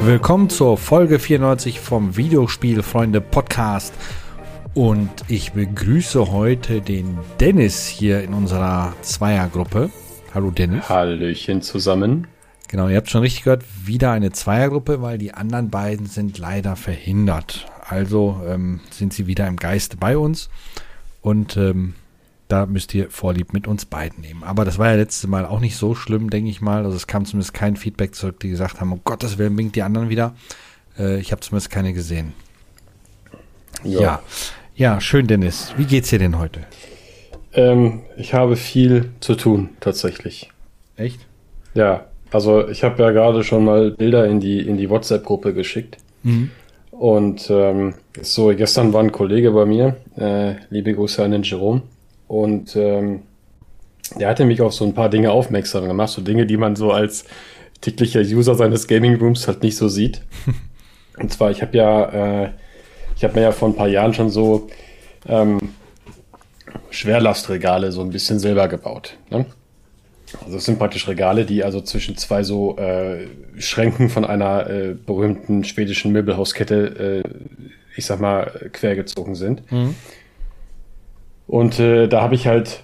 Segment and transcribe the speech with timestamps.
[0.00, 3.94] Willkommen zur Folge 94 vom Videospielfreunde Podcast.
[4.74, 9.90] Und ich begrüße heute den Dennis hier in unserer Zweiergruppe.
[10.34, 10.88] Hallo Dennis.
[10.88, 12.26] Hallöchen zusammen.
[12.66, 16.74] Genau, ihr habt schon richtig gehört, wieder eine Zweiergruppe, weil die anderen beiden sind leider
[16.74, 17.66] verhindert.
[17.86, 20.48] Also ähm, sind sie wieder im Geiste bei uns.
[21.20, 21.94] Und ähm,
[22.52, 24.42] da müsst ihr Vorlieb mit uns beiden nehmen.
[24.44, 26.84] Aber das war ja letztes Mal auch nicht so schlimm, denke ich mal.
[26.84, 29.82] Also es kam zumindest kein Feedback zurück, die gesagt haben, um Gottes Willen winkt die
[29.82, 30.34] anderen wieder.
[30.98, 32.34] Äh, ich habe zumindest keine gesehen.
[33.84, 34.00] Ja.
[34.00, 34.22] ja.
[34.74, 35.00] ja.
[35.00, 35.72] schön, Dennis.
[35.78, 36.60] Wie geht's dir denn heute?
[37.54, 40.50] Ähm, ich habe viel zu tun, tatsächlich.
[40.96, 41.20] Echt?
[41.72, 45.96] Ja, also ich habe ja gerade schon mal Bilder in die, in die WhatsApp-Gruppe geschickt.
[46.22, 46.50] Mhm.
[46.90, 51.82] Und ähm, so, gestern war ein Kollege bei mir, äh, liebe Grüße an den Jerome,
[52.32, 53.24] und ähm,
[54.18, 56.90] der hatte mich auf so ein paar Dinge aufmerksam gemacht, so Dinge, die man so
[56.90, 57.26] als
[57.82, 60.22] täglicher User seines Gaming Rooms halt nicht so sieht.
[61.18, 62.50] Und zwar, ich habe ja, äh,
[63.16, 64.70] ich habe mir ja vor ein paar Jahren schon so
[65.28, 65.58] ähm,
[66.88, 69.18] Schwerlastregale so ein bisschen selber gebaut.
[69.28, 69.44] Ne?
[70.42, 73.26] Also es sind praktisch Regale, die also zwischen zwei so äh,
[73.58, 77.28] Schränken von einer äh, berühmten schwedischen Möbelhauskette, äh,
[77.94, 79.70] ich sag mal, quergezogen sind.
[79.70, 79.94] Mhm.
[81.52, 82.82] Und äh, da habe ich halt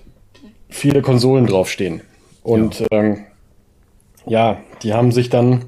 [0.69, 2.03] viele Konsolen draufstehen.
[2.43, 2.87] Und ja.
[2.91, 3.25] Ähm,
[4.27, 5.65] ja, die haben sich dann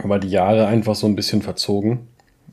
[0.00, 2.06] über die Jahre einfach so ein bisschen verzogen.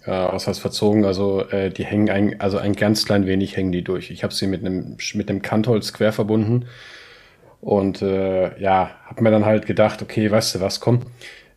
[0.05, 1.05] Äh, was heißt verzogen?
[1.05, 4.09] Also äh, die hängen ein, also ein ganz klein wenig hängen die durch.
[4.09, 6.65] Ich habe sie mit einem mit einem Kantholz quer verbunden
[7.61, 11.02] und äh, ja, habe mir dann halt gedacht, okay, weißt du was, komm,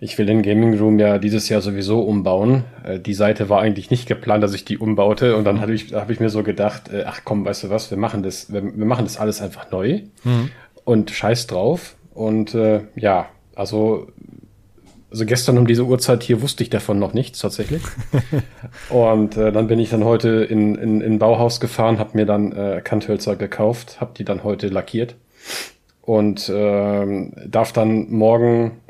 [0.01, 2.65] ich will den Gaming Room ja dieses Jahr sowieso umbauen.
[2.85, 5.37] Äh, die Seite war eigentlich nicht geplant, dass ich die umbaute.
[5.37, 7.91] Und dann habe ich, hab ich mir so gedacht, äh, ach komm, weißt du was,
[7.91, 10.51] wir machen das, wir, wir machen das alles einfach neu mhm.
[10.85, 11.97] und scheiß drauf.
[12.15, 14.09] Und äh, ja, also,
[15.11, 17.83] also gestern um diese Uhrzeit hier wusste ich davon noch nichts tatsächlich.
[18.89, 22.53] und äh, dann bin ich dann heute in, in, in Bauhaus gefahren, habe mir dann
[22.53, 25.17] äh, Kanthölzer gekauft, habe die dann heute lackiert
[26.01, 28.81] und äh, darf dann morgen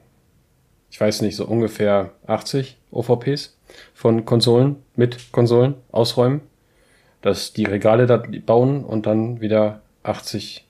[0.91, 3.57] ich weiß nicht, so ungefähr 80 OVPs
[3.95, 6.41] von Konsolen, mit Konsolen ausräumen,
[7.23, 10.67] dass die Regale da bauen und dann wieder 80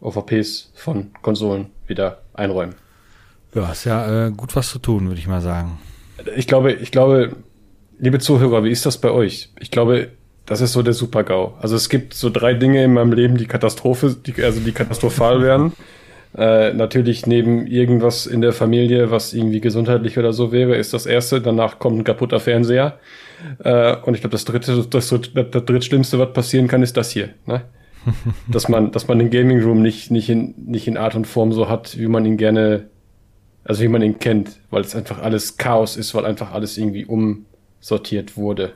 [0.00, 2.74] OVPs von Konsolen wieder einräumen.
[3.54, 5.78] Ja, ist ja äh, gut was zu tun, würde ich mal sagen.
[6.36, 7.36] Ich glaube, ich glaube,
[7.98, 9.50] liebe Zuhörer, wie ist das bei euch?
[9.60, 10.10] Ich glaube,
[10.46, 11.54] das ist so der Super-GAU.
[11.60, 15.42] Also es gibt so drei Dinge in meinem Leben, die Katastrophe, die, also die katastrophal
[15.42, 15.72] werden.
[16.36, 21.06] Äh, natürlich neben irgendwas in der Familie, was irgendwie gesundheitlich oder so wäre, ist das
[21.06, 21.40] erste.
[21.40, 22.98] Danach kommt ein kaputter Fernseher.
[23.62, 27.10] Äh, und ich glaube, das dritte, das, das, das drittschlimmste, was passieren kann, ist das
[27.10, 27.30] hier.
[27.46, 27.62] Ne?
[28.48, 31.52] dass man, dass man den Gaming Room nicht, nicht in, nicht in Art und Form
[31.52, 32.88] so hat, wie man ihn gerne,
[33.64, 37.06] also wie man ihn kennt, weil es einfach alles Chaos ist, weil einfach alles irgendwie
[37.06, 38.72] umsortiert wurde.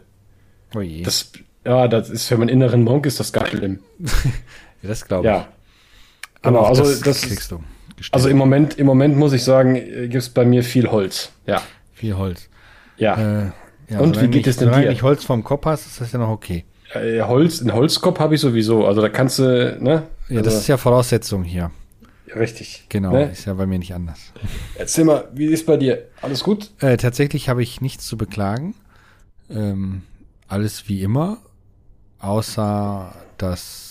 [0.75, 1.03] Oh je.
[1.03, 1.33] Das,
[1.65, 3.81] ja, das ist für meinen inneren Monk ist das gar schlimm.
[4.83, 5.35] das glaube ich.
[5.35, 5.49] Ja.
[6.43, 7.61] Genau, also das, das kriegst du.
[7.97, 8.15] Gestellt.
[8.15, 11.33] Also im Moment, im Moment muss ich sagen, gibt es bei mir viel Holz.
[11.47, 11.63] Ja.
[11.93, 12.49] Viel Holz.
[12.97, 13.15] Ja.
[13.17, 13.51] Äh,
[13.89, 14.77] ja Und wie geht es denn dir?
[14.77, 16.65] Wenn du nicht Holz vom Kopf hast, ist das ja noch okay.
[16.95, 18.87] Äh, Holz, einen Holzkopf habe ich sowieso.
[18.87, 20.05] Also da kannst du, ne?
[20.29, 21.71] Ja, also, das ist ja Voraussetzung hier.
[22.35, 22.85] Richtig.
[22.89, 23.31] Genau, ne?
[23.31, 24.33] ist ja bei mir nicht anders.
[24.77, 26.07] Erzähl mal, wie ist bei dir?
[26.21, 26.71] Alles gut?
[26.81, 28.75] Äh, tatsächlich habe ich nichts zu beklagen.
[29.51, 30.03] Ähm,
[30.47, 31.39] alles wie immer,
[32.21, 33.88] außer dass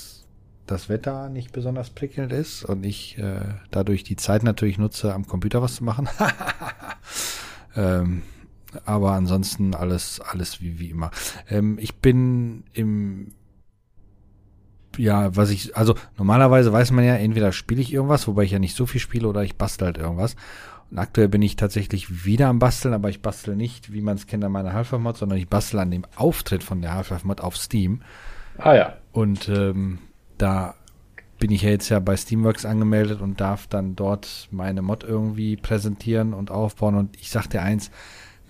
[0.67, 3.41] das Wetter nicht besonders prickelnd ist und ich äh,
[3.71, 6.07] dadurch die Zeit natürlich nutze, am Computer was zu machen.
[7.75, 8.23] ähm,
[8.85, 11.11] aber ansonsten alles, alles wie, wie immer.
[11.49, 13.33] Ähm, ich bin im,
[14.97, 18.59] ja, was ich, also normalerweise weiß man ja, entweder spiele ich irgendwas, wobei ich ja
[18.59, 20.35] nicht so viel spiele, oder ich bastel halt irgendwas.
[20.89, 24.27] Und aktuell bin ich tatsächlich wieder am Basteln, aber ich bastel nicht, wie man es
[24.27, 28.01] kennt, an meiner Half-Life-Mod, sondern ich bastel an dem Auftritt von der Half-Life-Mod auf Steam.
[28.57, 28.97] Ah ja.
[29.11, 29.99] Und ähm,
[30.37, 30.75] da
[31.39, 35.55] bin ich ja jetzt ja bei Steamworks angemeldet und darf dann dort meine Mod irgendwie
[35.55, 36.95] präsentieren und aufbauen.
[36.95, 37.91] Und ich sag dir eins,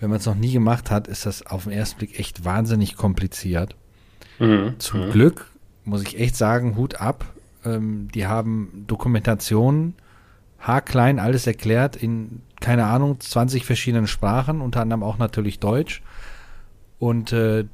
[0.00, 2.96] wenn man es noch nie gemacht hat, ist das auf den ersten Blick echt wahnsinnig
[2.96, 3.76] kompliziert.
[4.38, 4.76] Mhm.
[4.78, 5.10] Zum mhm.
[5.10, 5.50] Glück
[5.84, 7.26] muss ich echt sagen, Hut ab.
[7.64, 9.94] Ähm, die haben Dokumentationen,
[10.60, 16.02] haarklein, alles erklärt in, keine Ahnung, 20 verschiedenen Sprachen, unter anderem auch natürlich Deutsch
[16.98, 17.64] und äh,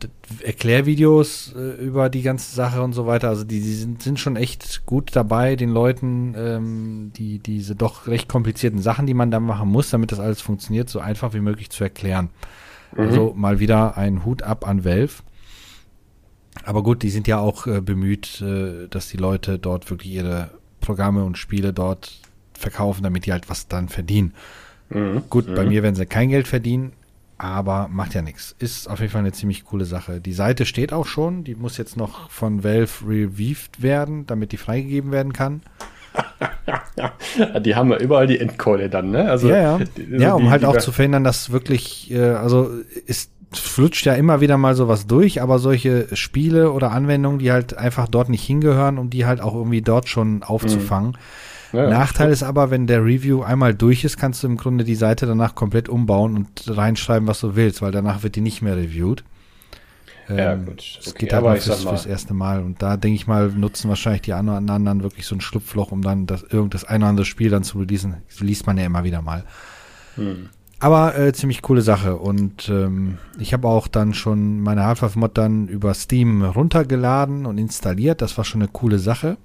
[0.43, 3.29] Erklärvideos äh, über die ganze Sache und so weiter.
[3.29, 8.07] Also die, die sind, sind schon echt gut dabei, den Leuten ähm, die diese doch
[8.07, 11.41] recht komplizierten Sachen, die man da machen muss, damit das alles funktioniert, so einfach wie
[11.41, 12.29] möglich zu erklären.
[12.93, 13.01] Mhm.
[13.01, 15.23] Also mal wieder ein Hut ab an Valve.
[16.65, 20.51] Aber gut, die sind ja auch äh, bemüht, äh, dass die Leute dort wirklich ihre
[20.81, 22.21] Programme und Spiele dort
[22.53, 24.35] verkaufen, damit die halt was dann verdienen.
[24.91, 25.23] Mhm.
[25.31, 25.55] Gut, mhm.
[25.55, 26.93] bei mir werden sie kein Geld verdienen,
[27.39, 28.55] aber macht ja nichts.
[28.59, 30.21] Ist auf jeden Fall eine ziemlich coole Sache.
[30.21, 34.57] Die Seite steht auch schon, die muss jetzt noch von Valve reviewed werden, damit die
[34.57, 35.63] freigegeben werden kann.
[37.61, 39.29] die haben ja überall die Endcode dann, ne?
[39.29, 39.75] Also, ja, ja.
[39.75, 42.71] Also ja, um die, halt die auch zu verhindern, dass wirklich, äh, also
[43.07, 47.77] ist flutscht ja immer wieder mal sowas durch, aber solche Spiele oder Anwendungen, die halt
[47.77, 51.11] einfach dort nicht hingehören, um die halt auch irgendwie dort schon aufzufangen.
[51.11, 51.17] Mhm.
[51.75, 54.95] Ja, Nachteil ist aber, wenn der Review einmal durch ist, kannst du im Grunde die
[54.95, 58.77] Seite danach komplett umbauen und reinschreiben, was du willst, weil danach wird die nicht mehr
[58.77, 59.25] reviewed.
[60.29, 60.79] Ja, ähm, gut.
[60.79, 62.63] Okay, das geht halt aber fürs, fürs, erste Mal.
[62.63, 66.27] Und da denke ich mal, nutzen wahrscheinlich die anderen wirklich so ein Schlupfloch, um dann
[66.27, 68.17] das, irgendein ein oder andere Spiel dann zu releasen.
[68.29, 69.45] Das liest man ja immer wieder mal.
[70.17, 70.49] Hm.
[70.81, 72.17] Aber äh, ziemlich coole Sache.
[72.17, 78.23] Und ähm, ich habe auch dann schon meine Half-Life-Mod dann über Steam runtergeladen und installiert.
[78.23, 79.37] Das war schon eine coole Sache.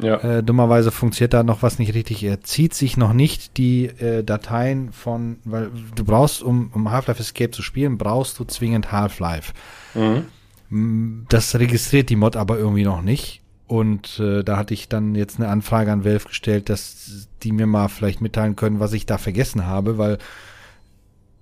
[0.00, 0.16] Ja.
[0.18, 2.22] Äh, dummerweise funktioniert da noch was nicht richtig.
[2.22, 7.20] Er zieht sich noch nicht die äh, Dateien von, weil du brauchst, um, um Half-Life
[7.20, 9.52] Escape zu spielen, brauchst du zwingend Half-Life.
[9.94, 11.26] Mhm.
[11.28, 13.42] Das registriert die Mod aber irgendwie noch nicht.
[13.66, 17.66] Und äh, da hatte ich dann jetzt eine Anfrage an Valve gestellt, dass die mir
[17.66, 20.18] mal vielleicht mitteilen können, was ich da vergessen habe, weil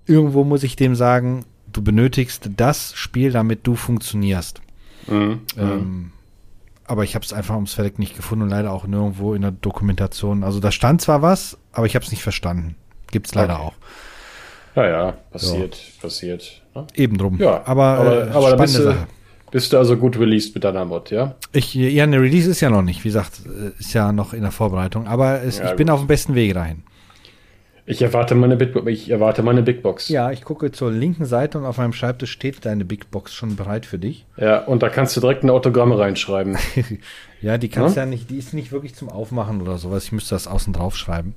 [0.05, 4.61] irgendwo muss ich dem sagen, du benötigst das Spiel, damit du funktionierst.
[5.07, 5.41] Mhm.
[5.57, 6.11] Ähm,
[6.91, 9.51] aber ich habe es einfach ums Verdeck nicht gefunden und leider auch nirgendwo in der
[9.51, 10.43] Dokumentation.
[10.43, 12.75] Also da stand zwar was, aber ich habe es nicht verstanden.
[13.11, 13.63] Gibt es leider okay.
[13.63, 13.73] auch.
[14.75, 16.01] Ja, ja, passiert, so.
[16.01, 16.61] passiert.
[16.75, 16.87] Ne?
[16.95, 17.37] Eben drum.
[17.39, 19.07] Ja, aber, aber, äh, aber spannende bist du, Sache.
[19.51, 21.35] Bist du also gut released mit deiner Mod, ja?
[21.53, 23.05] Ich, ja, eine Release ist ja noch nicht.
[23.05, 25.07] Wie gesagt, äh, ist ja noch in der Vorbereitung.
[25.07, 25.77] Aber es, ja, ich gut.
[25.77, 26.83] bin auf dem besten Wege dahin.
[27.85, 28.87] Ich erwarte meine Big Box.
[28.87, 30.07] Ich erwarte meine Big Box.
[30.09, 33.55] Ja, ich gucke zur linken Seite und auf meinem Schreibtisch steht deine Big Box schon
[33.55, 34.25] bereit für dich.
[34.37, 36.57] Ja, und da kannst du direkt eine Autogramme reinschreiben.
[37.41, 38.03] ja, die kannst ja?
[38.03, 38.09] ja?
[38.09, 40.05] nicht, die ist nicht wirklich zum Aufmachen oder sowas.
[40.05, 41.35] Ich müsste das außen drauf schreiben.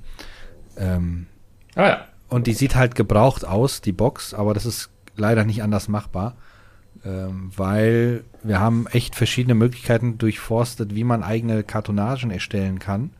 [0.77, 1.27] Ähm,
[1.75, 2.05] ah ja.
[2.29, 6.35] Und die sieht halt gebraucht aus, die Box, aber das ist leider nicht anders machbar.
[7.03, 13.11] Ähm, weil wir haben echt verschiedene Möglichkeiten durchforstet, wie man eigene Kartonagen erstellen kann.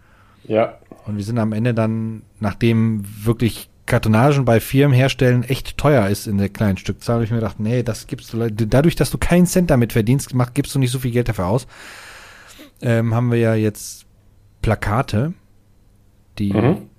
[0.48, 0.77] Ja.
[1.06, 6.25] Und wir sind am Ende dann, nachdem wirklich Kartonagen bei Firmen herstellen echt teuer ist
[6.25, 9.18] in der kleinen Stückzahl, habe ich mir gedacht, nee, das gibst du, dadurch, dass du
[9.19, 11.68] keinen Cent damit verdienst, macht, gibst du nicht so viel Geld dafür aus.
[12.81, 14.06] Ähm, haben wir ja jetzt
[14.62, 15.34] Plakate,
[16.40, 16.90] die mhm.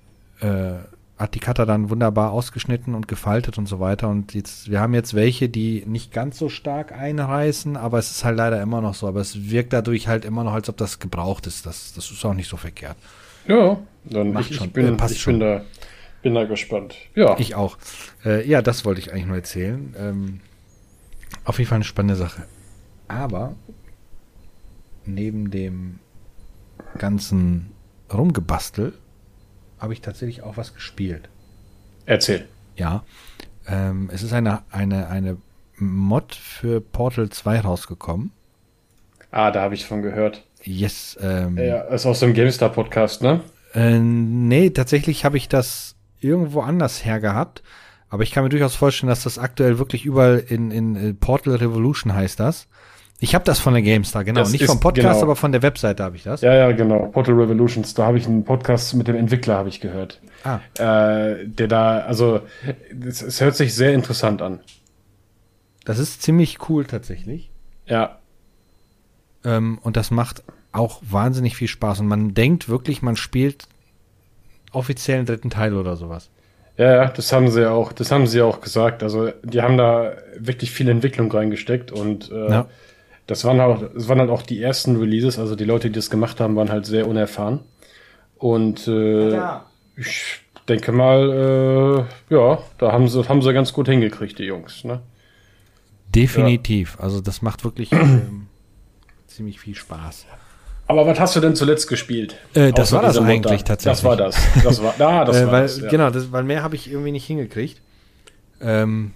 [0.40, 0.74] äh,
[1.18, 4.08] hat die Cutter dann wunderbar ausgeschnitten und gefaltet und so weiter.
[4.08, 8.24] Und jetzt, wir haben jetzt welche, die nicht ganz so stark einreißen, aber es ist
[8.24, 9.08] halt leider immer noch so.
[9.08, 11.64] Aber es wirkt dadurch halt immer noch, als ob das gebraucht ist.
[11.64, 12.96] Das, das ist auch nicht so verkehrt.
[13.46, 14.66] Ja, dann Macht ich, schon.
[14.68, 15.64] ich, bin, äh, ich bin, da,
[16.22, 16.96] bin da gespannt.
[17.14, 17.36] Ja.
[17.38, 17.78] Ich auch.
[18.24, 19.94] Äh, ja, das wollte ich eigentlich nur erzählen.
[19.98, 20.40] Ähm,
[21.44, 22.46] auf jeden Fall eine spannende Sache.
[23.08, 23.54] Aber
[25.04, 26.00] neben dem
[26.98, 27.72] ganzen
[28.12, 28.94] Rumgebastel
[29.78, 31.28] habe ich tatsächlich auch was gespielt.
[32.06, 32.48] Erzähl.
[32.76, 33.04] Ja.
[33.66, 35.36] Ähm, es ist eine, eine, eine
[35.76, 38.32] Mod für Portal 2 rausgekommen.
[39.30, 40.44] Ah, da habe ich von gehört.
[40.66, 41.16] Yes.
[41.20, 43.40] Ähm, ja, ist aus dem GameStar-Podcast, ne?
[43.74, 47.62] Äh, nee, tatsächlich habe ich das irgendwo anders hergehabt.
[48.08, 51.56] Aber ich kann mir durchaus vorstellen, dass das aktuell wirklich überall in, in äh, Portal
[51.56, 52.68] Revolution heißt das.
[53.18, 54.40] Ich habe das von der GameStar, genau.
[54.40, 55.22] Das Nicht vom Podcast, genau.
[55.22, 56.42] aber von der Webseite habe ich das.
[56.42, 57.06] Ja, ja, genau.
[57.06, 60.20] Portal Revolutions, da habe ich einen Podcast mit dem Entwickler, habe ich gehört.
[60.44, 60.60] Ah.
[60.78, 62.42] Äh, der da, also,
[63.06, 64.60] es, es hört sich sehr interessant an.
[65.84, 67.50] Das ist ziemlich cool tatsächlich.
[67.86, 68.18] Ja.
[69.44, 70.42] Ähm, und das macht
[70.76, 72.00] auch wahnsinnig viel Spaß.
[72.00, 73.66] Und man denkt wirklich, man spielt
[74.72, 76.30] offiziell einen dritten Teil oder sowas.
[76.76, 79.02] Ja, ja, das haben sie auch, das haben sie auch gesagt.
[79.02, 82.66] Also die haben da wirklich viel Entwicklung reingesteckt und äh, ja.
[83.26, 85.38] das waren auch, das waren halt auch die ersten Releases.
[85.38, 87.60] Also die Leute, die das gemacht haben, waren halt sehr unerfahren.
[88.36, 89.64] Und äh, ja.
[89.96, 94.84] ich denke mal, äh, ja, da haben sie, haben sie ganz gut hingekriegt, die Jungs.
[94.84, 95.00] Ne?
[96.14, 96.96] Definitiv.
[96.98, 97.04] Ja.
[97.04, 98.48] Also das macht wirklich ähm,
[99.26, 100.26] ziemlich viel Spaß.
[100.88, 102.36] Aber was hast du denn zuletzt gespielt?
[102.54, 103.64] Äh, das war das eigentlich Mutter?
[103.64, 104.02] tatsächlich.
[104.02, 104.36] Das war das.
[104.62, 105.88] Das war, ah, das äh, war weil, das, ja.
[105.88, 107.80] Genau, das, weil mehr habe ich irgendwie nicht hingekriegt.
[108.60, 109.12] Ähm,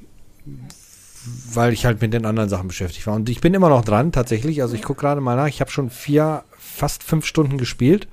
[1.53, 3.15] weil ich halt mit den anderen Sachen beschäftigt war.
[3.15, 4.63] Und ich bin immer noch dran, tatsächlich.
[4.63, 5.47] Also ich gucke gerade mal nach.
[5.47, 8.09] Ich habe schon vier, fast fünf Stunden gespielt.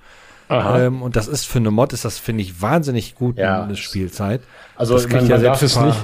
[0.49, 3.63] Ähm, und das ist für eine Mod, ist das, finde ich, wahnsinnig gut ja.
[3.63, 4.41] eine Spielzeit.
[4.75, 5.97] Also das man, ja man darf es nicht,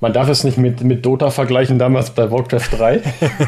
[0.00, 3.02] man darf es nicht mit, mit Dota vergleichen, damals bei Warcraft 3.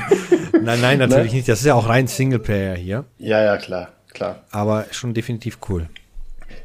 [0.63, 1.37] nein, nein, natürlich ne?
[1.39, 1.49] nicht.
[1.49, 3.05] Das ist ja auch rein Singleplayer hier.
[3.19, 4.41] Ja, ja, klar, klar.
[4.51, 5.89] Aber schon definitiv cool.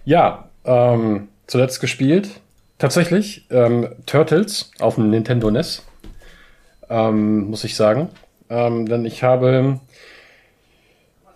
[0.04, 2.30] Ja, ähm, zuletzt gespielt.
[2.78, 5.84] Tatsächlich, ähm, Turtles auf dem Nintendo NES.
[6.90, 8.10] Ähm, muss ich sagen.
[8.50, 9.80] Ähm, denn ich habe,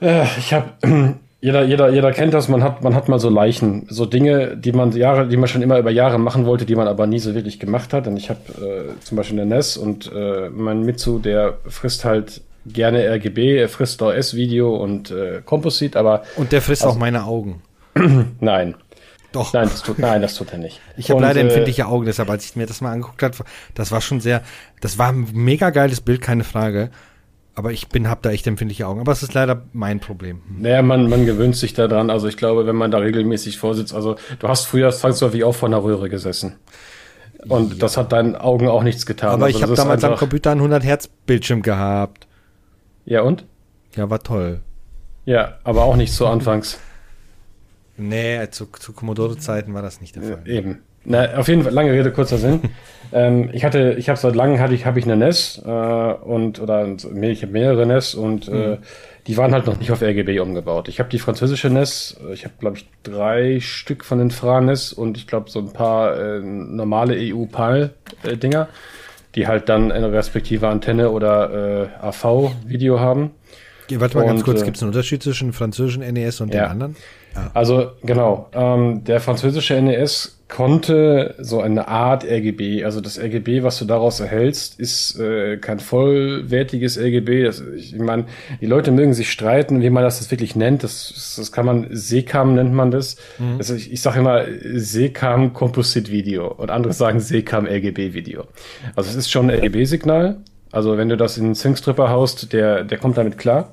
[0.01, 3.86] äh, ich habe, jeder, jeder, jeder kennt das, man hat, man hat mal so Leichen,
[3.89, 6.88] so Dinge, die man Jahre, die man schon immer über Jahre machen wollte, die man
[6.88, 8.08] aber nie so wirklich gemacht hat.
[8.08, 8.39] Und ich habe
[8.98, 13.69] äh, zum Beispiel eine NES und äh, mein Mitsu, der frisst halt gerne RGB, er
[13.69, 16.24] frisst auch S-Video und äh, Composite, aber.
[16.36, 17.62] Und der frisst also, auch meine Augen.
[18.39, 18.75] nein.
[19.31, 19.53] Doch.
[19.53, 20.81] Nein, das tut, nein, das tut er nicht.
[20.98, 23.36] Ich habe leider äh, empfindliche Augen, deshalb, als ich mir das mal angeguckt habe,
[23.75, 24.41] das war schon sehr,
[24.81, 26.89] das war ein mega geiles Bild, keine Frage.
[27.56, 29.01] Aber ich bin, hab da echt empfindliche Augen.
[29.01, 30.41] Aber es ist leider mein Problem.
[30.58, 32.10] Naja, man, man gewöhnt sich daran.
[32.10, 35.68] Also ich glaube, wenn man da regelmäßig vorsitzt, also du hast früher zwangsläufig auch vor
[35.68, 36.56] einer Röhre gesessen.
[37.48, 37.79] Und ja.
[37.79, 39.32] das hat deinen Augen auch nichts getan.
[39.32, 42.27] Aber also ich habe damals am Computer einen 100 Hertz Bildschirm gehabt.
[43.06, 43.46] Ja und?
[43.96, 44.62] Ja, war toll.
[45.25, 46.79] Ja, aber auch nicht so anfangs.
[47.98, 50.48] Nee, zu, zu Commodore-Zeiten war das nicht der Fall.
[50.48, 50.79] Eben.
[51.10, 52.62] Na, auf jeden Fall, lange Rede, kurzer Sinn.
[53.12, 56.62] ähm, ich hatte, ich habe seit langem hatte ich, habe ich eine NES äh, und
[56.62, 58.74] oder ich habe mehrere NES und äh, mhm.
[58.74, 58.78] äh,
[59.25, 60.88] die waren halt noch nicht auf RGB umgebaut.
[60.88, 64.62] Ich habe die französische NES, äh, ich habe glaube ich drei Stück von den Fra
[64.62, 68.68] NES und ich glaube so ein paar äh, normale EU-PAL-Dinger,
[69.34, 73.32] die halt dann eine respektive Antenne oder äh, AV-Video haben.
[73.92, 76.66] Warte mal und, ganz kurz, gibt es einen Unterschied zwischen französischen NES und ja.
[76.66, 76.96] den anderen?
[77.34, 77.50] Ah.
[77.56, 83.77] Also genau, ähm, der französische NES konnte so eine Art RGB, also das RGB, was
[83.77, 87.44] du daraus erhältst, ist äh, kein vollwertiges RGB.
[87.44, 88.25] Das, ich meine,
[88.60, 90.84] die Leute mögen sich streiten, wie man das jetzt wirklich nennt.
[90.84, 93.15] Das, das kann man, SECAM nennt man das.
[93.38, 93.58] Mhm.
[93.60, 98.46] Also ich, ich sage immer SECAM Composite Video und andere sagen SECAM RGB Video.
[98.96, 100.38] Also es ist schon ein RGB-Signal.
[100.72, 103.72] Also wenn du das in einen Syncstripper haust, der, der kommt damit klar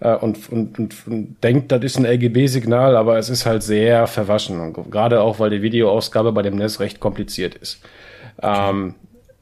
[0.00, 4.06] äh, und, und, und, und denkt, das ist ein LGB-Signal, aber es ist halt sehr
[4.06, 4.60] verwaschen.
[4.60, 7.80] Und gerade auch, weil die Videoausgabe bei dem NES recht kompliziert ist.
[8.38, 8.70] Okay.
[8.70, 8.94] Ähm,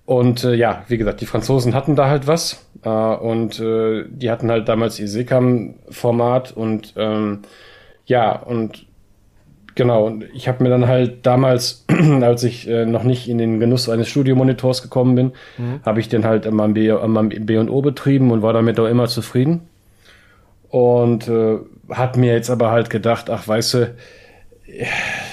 [0.06, 2.66] und äh, ja, wie gesagt, die Franzosen hatten da halt was.
[2.82, 7.40] Äh, und äh, die hatten halt damals ihr SECAM-Format und ähm,
[8.06, 8.86] ja, und
[9.74, 11.86] genau, und ich habe mir dann halt damals,
[12.20, 15.80] als ich äh, noch nicht in den Genuss eines Studiomonitors gekommen bin, mhm.
[15.84, 19.62] habe ich den halt an meinem B&O betrieben und war damit auch immer zufrieden.
[20.74, 23.94] Und äh, hat mir jetzt aber halt gedacht, ach weißt du,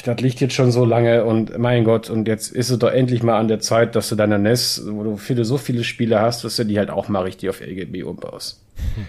[0.05, 3.23] das liegt jetzt schon so lange und mein Gott, und jetzt ist es doch endlich
[3.23, 6.43] mal an der Zeit, dass du deine NES, wo du viele, so viele Spiele hast,
[6.43, 8.61] dass du die halt auch mal richtig auf LGB umbaust.
[8.93, 9.07] Hm.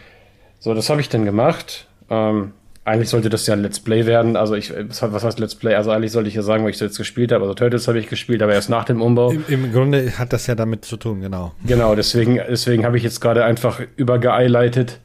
[0.59, 1.87] So, das habe ich dann gemacht.
[2.09, 2.53] Ähm,
[2.87, 4.35] eigentlich sollte das ja ein Let's Play werden.
[4.37, 5.75] Also ich, was heißt Let's Play?
[5.75, 7.43] Also eigentlich sollte ich ja sagen, was ich so jetzt gespielt habe.
[7.43, 9.33] Also Turtles habe ich gespielt, aber erst nach dem Umbau.
[9.33, 11.53] Im, Im, Grunde hat das ja damit zu tun, genau.
[11.67, 14.99] Genau, deswegen, deswegen habe ich jetzt gerade einfach übergeeileitet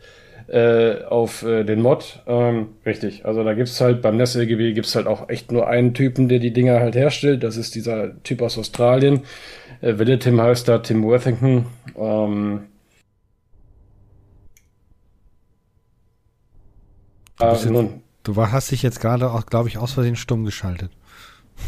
[0.47, 2.23] äh, auf äh, den Mod.
[2.25, 6.29] Ähm, richtig, also da gibt's halt beim NES-LGB gibt's halt auch echt nur einen Typen,
[6.29, 7.43] der die Dinger halt herstellt.
[7.43, 9.21] Das ist dieser Typ aus Australien.
[9.81, 11.65] Äh, Wille Tim heißt da, Tim Worthington.
[11.97, 12.61] Ähm,
[17.39, 20.91] du, äh, nun, du hast dich jetzt gerade auch, glaube ich, aus Versehen stumm geschaltet.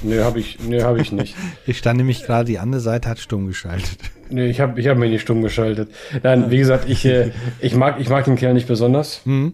[0.01, 1.35] Nee, habe ich, nee, hab ich nicht.
[1.65, 3.99] ich stand nämlich gerade, die andere Seite hat stumm geschaltet.
[4.29, 5.89] Nee, ich habe ich hab mich nicht stumm geschaltet.
[6.23, 9.21] Nein, wie gesagt, ich, äh, ich, mag, ich mag den Kerl nicht besonders.
[9.25, 9.53] Mhm.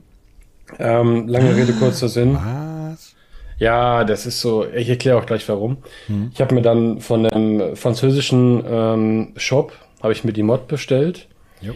[0.79, 2.35] Ähm, lange Rede, kurzer Sinn.
[2.35, 3.15] Was?
[3.57, 5.77] Ja, das ist so, ich erkläre auch gleich warum.
[6.07, 6.31] Mhm.
[6.33, 11.27] Ich habe mir dann von einem französischen ähm, Shop, habe ich mir die Mod bestellt.
[11.61, 11.73] Jo.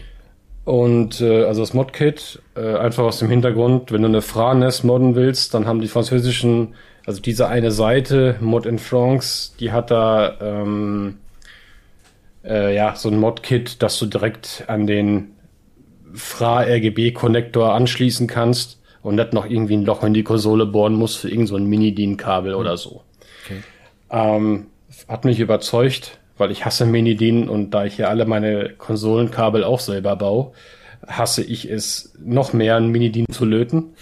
[0.64, 5.14] Und äh, also das Mod-Kit, äh, einfach aus dem Hintergrund, wenn du eine Franes modden
[5.14, 6.74] willst, dann haben die französischen
[7.06, 11.18] also diese eine Seite, Mod in France, die hat da ähm,
[12.44, 15.32] äh, ja so ein Mod-Kit, dass du direkt an den
[16.14, 21.18] Fra RGB-Konnektor anschließen kannst und nicht noch irgendwie ein Loch in die Konsole bohren musst
[21.18, 23.02] für irgend so ein Mini-DIN-Kabel oder so.
[23.44, 23.62] Okay.
[24.10, 24.66] Ähm,
[25.08, 29.80] hat mich überzeugt, weil ich hasse Mini-DIN und da ich ja alle meine Konsolenkabel auch
[29.80, 30.52] selber baue,
[31.06, 33.94] hasse ich es noch mehr, ein Mini-DIN zu löten.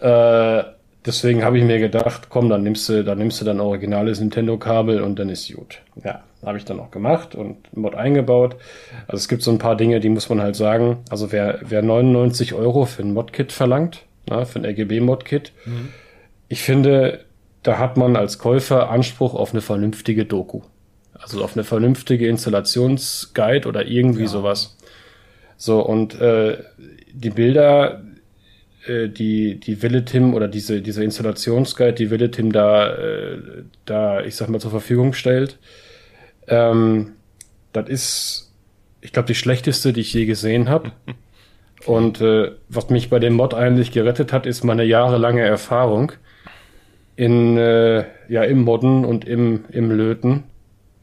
[0.00, 0.62] Äh,
[1.06, 5.02] deswegen habe ich mir gedacht, komm, dann nimmst du, dann nimmst du dann originales Nintendo-Kabel
[5.02, 5.82] und dann ist gut.
[6.02, 8.56] Ja, habe ich dann auch gemacht und Mod eingebaut.
[9.06, 10.98] Also es gibt so ein paar Dinge, die muss man halt sagen.
[11.10, 15.90] Also wer, wer 99 Euro für ein Mod-Kit verlangt, na, für ein RGB-Mod-Kit, mhm.
[16.48, 17.24] ich finde,
[17.62, 20.62] da hat man als Käufer Anspruch auf eine vernünftige Doku.
[21.14, 24.28] Also auf eine vernünftige Installationsguide oder irgendwie ja.
[24.28, 24.76] sowas.
[25.56, 26.58] So, und äh,
[27.12, 28.02] die Bilder,
[28.86, 33.38] äh, die, die Willetim oder diese, diese Installationsguide, die Willetim da, äh,
[33.84, 35.58] da, ich sag mal, zur Verfügung stellt,
[36.48, 37.12] ähm,
[37.72, 38.52] das ist,
[39.00, 40.92] ich glaube, die schlechteste, die ich je gesehen habe.
[41.86, 46.12] Und äh, was mich bei dem Mod eigentlich gerettet hat, ist meine jahrelange Erfahrung
[47.16, 50.44] in äh, ja im Modden und im im Löten.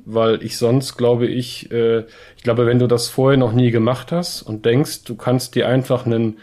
[0.03, 4.11] Weil ich sonst glaube ich, äh, ich glaube, wenn du das vorher noch nie gemacht
[4.11, 6.39] hast und denkst, du kannst dir einfach einen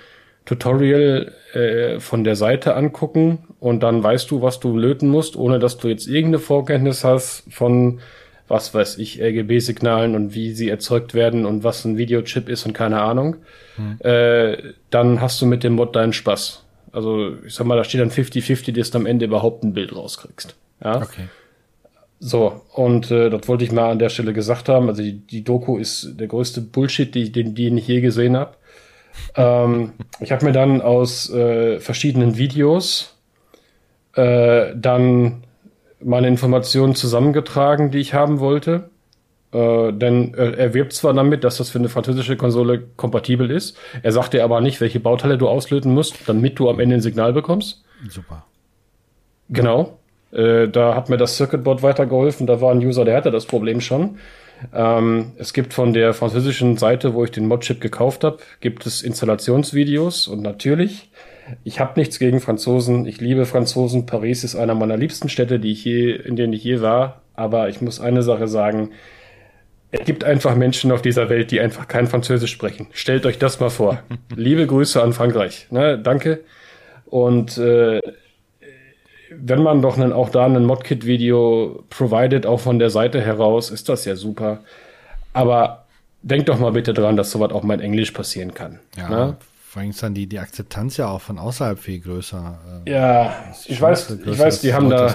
[0.48, 5.58] Tutorial äh, von der Seite angucken und dann weißt du, was du löten musst, ohne
[5.58, 8.00] dass du jetzt irgendeine Vorkenntnis hast von
[8.48, 12.72] was weiß ich, RGB-Signalen und wie sie erzeugt werden und was ein Videochip ist und
[12.72, 13.36] keine Ahnung,
[13.76, 13.98] hm.
[14.00, 14.56] äh,
[14.88, 16.64] dann hast du mit dem Mod deinen Spaß.
[16.92, 19.94] Also ich sag mal, da steht dann 50-50, dass du am Ende überhaupt ein Bild
[19.94, 20.56] rauskriegst.
[20.82, 21.02] Ja.
[21.02, 21.28] Okay.
[22.20, 24.88] So, und äh, das wollte ich mal an der Stelle gesagt haben.
[24.88, 28.54] Also die, die Doku ist der größte Bullshit, die, den, den ich je gesehen habe.
[29.36, 33.16] Ähm, ich habe mir dann aus äh, verschiedenen Videos
[34.14, 35.44] äh, dann
[36.00, 38.90] meine Informationen zusammengetragen, die ich haben wollte.
[39.52, 43.76] Äh, denn äh, er wirbt zwar damit, dass das für eine französische Konsole kompatibel ist.
[44.02, 47.00] Er sagt dir aber nicht, welche Bauteile du auslöten musst, damit du am Ende ein
[47.00, 47.82] Signal bekommst.
[48.08, 48.44] Super.
[49.48, 49.98] Genau.
[50.32, 52.46] Äh, da hat mir das Circuitboard weitergeholfen.
[52.46, 54.18] Da war ein User, der hatte das Problem schon.
[54.74, 59.02] Ähm, es gibt von der französischen Seite, wo ich den Modchip gekauft habe, gibt es
[59.02, 61.10] Installationsvideos und natürlich,
[61.64, 63.06] ich habe nichts gegen Franzosen.
[63.06, 64.06] Ich liebe Franzosen.
[64.06, 67.22] Paris ist einer meiner liebsten Städte, die ich je, in denen ich je war.
[67.34, 68.90] Aber ich muss eine Sache sagen.
[69.90, 72.88] Es gibt einfach Menschen auf dieser Welt, die einfach kein Französisch sprechen.
[72.92, 74.02] Stellt euch das mal vor.
[74.36, 75.68] Liebe Grüße an Frankreich.
[75.70, 76.40] Ne, danke.
[77.06, 78.00] Und äh,
[79.30, 83.88] wenn man doch einen, auch da ein Modkit-Video provided, auch von der Seite heraus, ist
[83.88, 84.60] das ja super.
[85.32, 85.84] Aber
[86.22, 88.80] denkt doch mal bitte dran, dass sowas auch mal in Englisch passieren kann.
[88.96, 89.36] Ja, ne?
[89.68, 92.58] vor allem ist dann die, die Akzeptanz ja auch von außerhalb viel größer.
[92.86, 93.34] Äh, ja,
[93.66, 95.08] ich weiß, ich weiß, die haben da.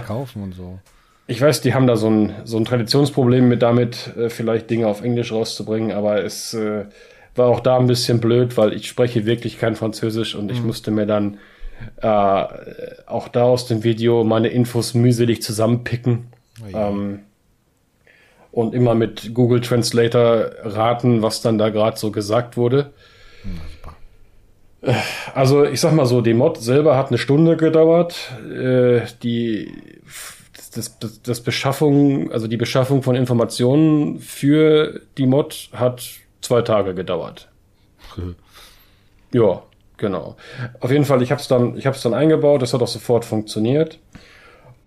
[0.55, 0.79] So.
[1.25, 4.88] Ich weiß, die haben da so ein, so ein Traditionsproblem mit damit, äh, vielleicht Dinge
[4.88, 6.86] auf Englisch rauszubringen, aber es äh,
[7.36, 10.67] war auch da ein bisschen blöd, weil ich spreche wirklich kein Französisch und ich mhm.
[10.67, 11.39] musste mir dann
[11.98, 12.46] äh,
[13.06, 16.27] auch da aus dem Video meine Infos mühselig zusammenpicken.
[16.63, 16.89] Oh ja.
[16.89, 17.20] ähm,
[18.51, 22.92] und immer mit Google Translator raten, was dann da gerade so gesagt wurde.
[24.84, 24.94] Ja,
[25.34, 28.32] also ich sag mal so, die Mod selber hat eine Stunde gedauert.
[28.44, 29.72] Äh, die
[30.75, 36.04] das, das, das Beschaffung, also die Beschaffung von Informationen für die Mod hat
[36.41, 37.50] zwei Tage gedauert.
[39.34, 39.63] ja,
[40.04, 40.36] Genau.
[40.82, 44.00] Auf jeden Fall, ich habe es dann, ich dann eingebaut, das hat auch sofort funktioniert.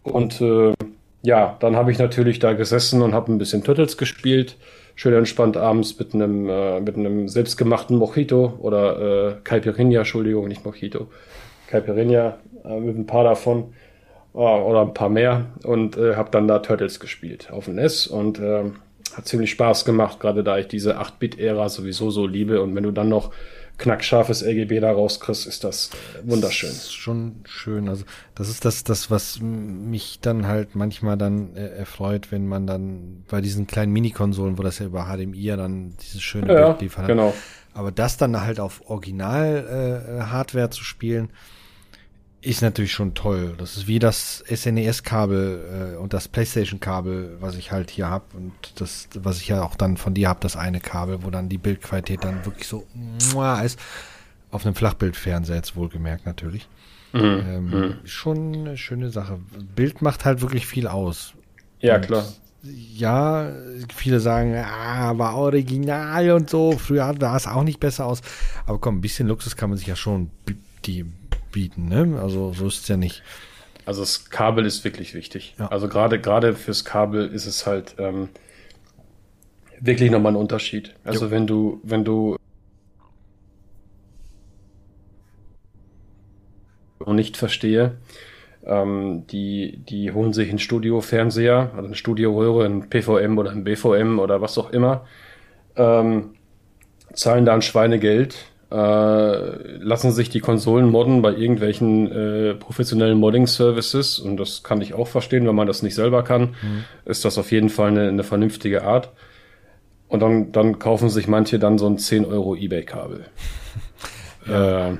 [0.03, 0.75] Und äh,
[1.23, 4.59] ja, dann habe ich natürlich da gesessen und habe ein bisschen Turtles gespielt.
[4.95, 10.67] Schön entspannt abends mit einem äh, mit einem selbstgemachten Mojito oder äh, Caipirinha, Entschuldigung, nicht
[10.67, 11.07] Mojito.
[11.69, 13.73] Caipirinha äh, mit ein paar davon
[14.35, 18.07] äh, oder ein paar mehr und äh, habe dann da Turtles gespielt auf dem NES
[18.07, 18.65] und äh,
[19.17, 22.91] hat ziemlich Spaß gemacht, gerade da ich diese 8-Bit-Ära sowieso so liebe und wenn du
[22.91, 23.33] dann noch
[23.79, 25.91] knackscharfes RGB da rauskriegst, ist das
[26.23, 26.71] wunderschön.
[26.71, 27.89] Das ist schon schön.
[27.89, 32.67] Also das ist das, das was mich dann halt manchmal dann äh, erfreut, wenn man
[32.67, 36.69] dann bei diesen kleinen Mini-Konsolen, wo das ja über HDMI ja dann dieses schöne ja,
[36.69, 37.07] Bild liefert.
[37.07, 37.35] Genau.
[37.75, 41.31] Aber das dann halt auf Original-Hardware äh, zu spielen,
[42.47, 43.55] ist natürlich schon toll.
[43.59, 48.53] Das ist wie das SNES-Kabel äh, und das PlayStation-Kabel, was ich halt hier habe und
[48.77, 51.59] das, was ich ja auch dann von dir habe, das eine Kabel, wo dann die
[51.59, 52.87] Bildqualität dann wirklich so
[53.65, 53.81] ist.
[54.53, 56.69] Auf einem Flachbildfernseher jetzt wohlgemerkt natürlich.
[57.13, 57.21] Mhm.
[57.23, 57.95] Ähm, mhm.
[58.05, 59.41] Schon eine schöne Sache.
[59.75, 61.35] Bild macht halt wirklich viel aus.
[61.81, 62.25] Ja, und klar.
[62.63, 63.53] Ja,
[63.95, 66.79] viele sagen, ah, war original und so.
[66.79, 68.23] Früher sah es auch nicht besser aus.
[68.67, 70.31] Aber komm, ein bisschen Luxus kann man sich ja schon
[70.85, 71.05] die
[71.53, 72.19] bieten, ne?
[72.21, 73.23] Also so ist es ja nicht.
[73.85, 75.55] Also das Kabel ist wirklich wichtig.
[75.59, 75.69] Ja.
[75.69, 78.29] Also gerade gerade fürs Kabel ist es halt ähm,
[79.81, 80.95] wirklich nochmal ein Unterschied.
[81.05, 81.31] Also jo.
[81.31, 82.37] wenn du wenn du
[87.07, 87.97] nicht verstehe,
[88.65, 94.19] ähm, die die holen sich einen Studio-Fernseher, also eine Studio-Röhre, ein PVM oder ein BVM
[94.19, 95.07] oder was auch immer,
[95.77, 96.35] ähm,
[97.13, 98.37] zahlen da ein Schweinegeld
[98.71, 104.95] äh, lassen sich die Konsolen modden bei irgendwelchen äh, professionellen Modding-Services und das kann ich
[104.95, 106.85] auch verstehen, wenn man das nicht selber kann, mhm.
[107.05, 109.11] ist das auf jeden Fall eine, eine vernünftige Art.
[110.09, 113.27] Und dann, dann kaufen sich manche dann so ein 10 Euro Ebay-Kabel.
[114.49, 114.91] ja.
[114.91, 114.97] äh,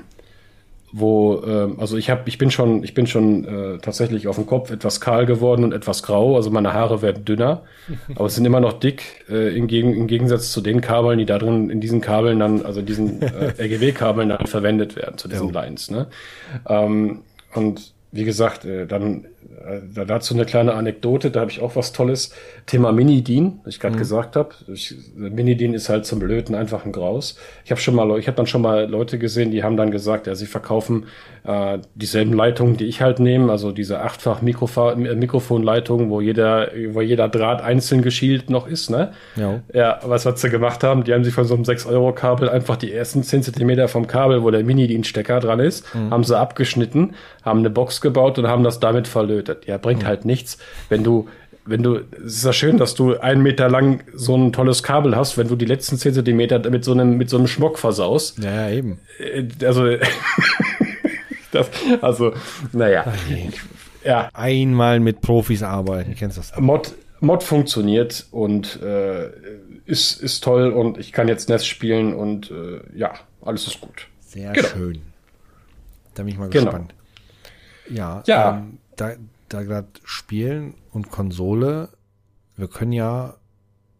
[0.91, 4.45] wo, äh, also ich habe, ich bin schon, ich bin schon äh, tatsächlich auf dem
[4.45, 7.63] Kopf etwas kahl geworden und etwas grau, also meine Haare werden dünner,
[8.15, 11.25] aber es sind immer noch dick, äh, im, Gegen, im Gegensatz zu den Kabeln, die
[11.25, 15.47] da drin in diesen Kabeln dann, also diesen äh, RGW-Kabeln dann verwendet werden, zu diesen
[15.47, 15.53] jo.
[15.53, 15.91] Lines.
[15.91, 16.07] Ne?
[16.67, 17.19] Ähm,
[17.53, 19.25] und wie gesagt, äh, dann
[19.65, 22.33] äh, dazu eine kleine Anekdote, da habe ich auch was Tolles.
[22.65, 23.99] Thema Mini-Dean, was ich gerade mhm.
[23.99, 24.49] gesagt habe.
[25.15, 27.37] Mini-Dean ist halt zum Blöden einfach ein Graus.
[27.63, 30.27] Ich habe schon mal, ich habe dann schon mal Leute gesehen, die haben dann gesagt,
[30.27, 31.05] ja, sie verkaufen
[31.45, 37.01] äh, dieselben Leitungen, die ich halt nehme, also diese achtfach äh, Mikrofonleitungen, wo jeder, wo
[37.01, 39.13] jeder Draht einzeln geschielt noch ist, ne?
[39.37, 39.61] Ja.
[39.73, 42.91] Ja, was, was sie gemacht haben, die haben sich von so einem 6-Euro-Kabel einfach die
[42.91, 46.11] ersten 10 Zentimeter vom Kabel, wo der Mini-Dean-Stecker dran ist, mhm.
[46.11, 49.36] haben sie abgeschnitten, haben eine Box gebaut und haben das damit verlötet.
[49.65, 50.57] Ja, bringt halt nichts,
[50.89, 51.27] wenn du
[51.67, 55.15] wenn du, es ist ja schön, dass du einen Meter lang so ein tolles Kabel
[55.15, 58.39] hast, wenn du die letzten zehn Zentimeter mit so einem, mit so einem Schmuck versaust.
[58.39, 58.99] Ja, eben.
[59.19, 59.85] Äh, also,
[61.51, 61.69] das,
[62.01, 62.33] also,
[62.71, 63.13] naja.
[64.03, 64.29] Ja.
[64.33, 66.57] Einmal mit Profis arbeiten, kennst du das?
[66.57, 69.29] Mod, Mod funktioniert und äh,
[69.85, 74.07] ist, ist toll und ich kann jetzt Nest spielen und äh, ja, alles ist gut.
[74.21, 74.67] Sehr genau.
[74.67, 75.01] schön.
[76.13, 76.65] Da bin ich mal genau.
[76.65, 76.93] gespannt.
[77.89, 78.57] Ja, ja.
[78.57, 79.13] Ähm, da,
[79.49, 81.89] da gerade Spielen und Konsole,
[82.55, 83.35] wir können ja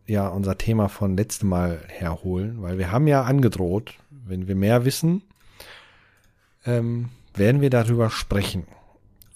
[0.08, 4.86] ja unser Thema von letztem Mal herholen, weil wir haben ja angedroht, wenn wir mehr
[4.86, 5.22] wissen,
[6.66, 8.66] ähm, werden wir darüber sprechen.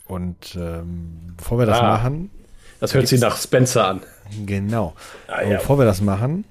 [0.07, 2.31] Und ähm, bevor wir das ah, machen.
[2.79, 4.01] Das hört sich nach Spencer an.
[4.45, 4.95] Genau.
[5.27, 5.57] Ah, ja.
[5.57, 6.45] Bevor wir das machen,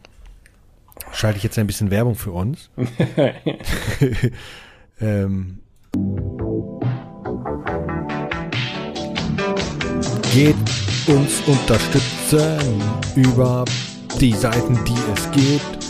[1.12, 2.70] schalte ich jetzt ein bisschen Werbung für uns.
[5.00, 5.58] ähm,
[10.32, 10.56] geht
[11.08, 12.58] uns unterstützen
[13.16, 13.64] über
[14.20, 15.86] die Seiten, die es gibt,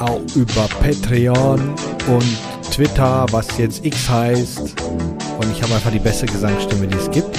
[0.00, 1.74] auch über Patreon
[2.08, 2.38] und
[2.72, 4.80] Twitter, was jetzt X heißt.
[4.80, 7.38] Und ich habe einfach die beste Gesangsstimme, die es gibt.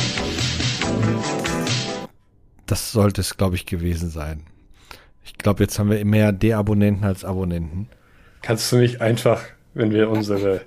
[2.65, 4.43] Das sollte es, glaube ich, gewesen sein.
[5.25, 7.89] Ich glaube, jetzt haben wir mehr Deabonnenten als Abonnenten.
[8.41, 9.41] Kannst du nicht einfach,
[9.73, 10.61] wenn wir unsere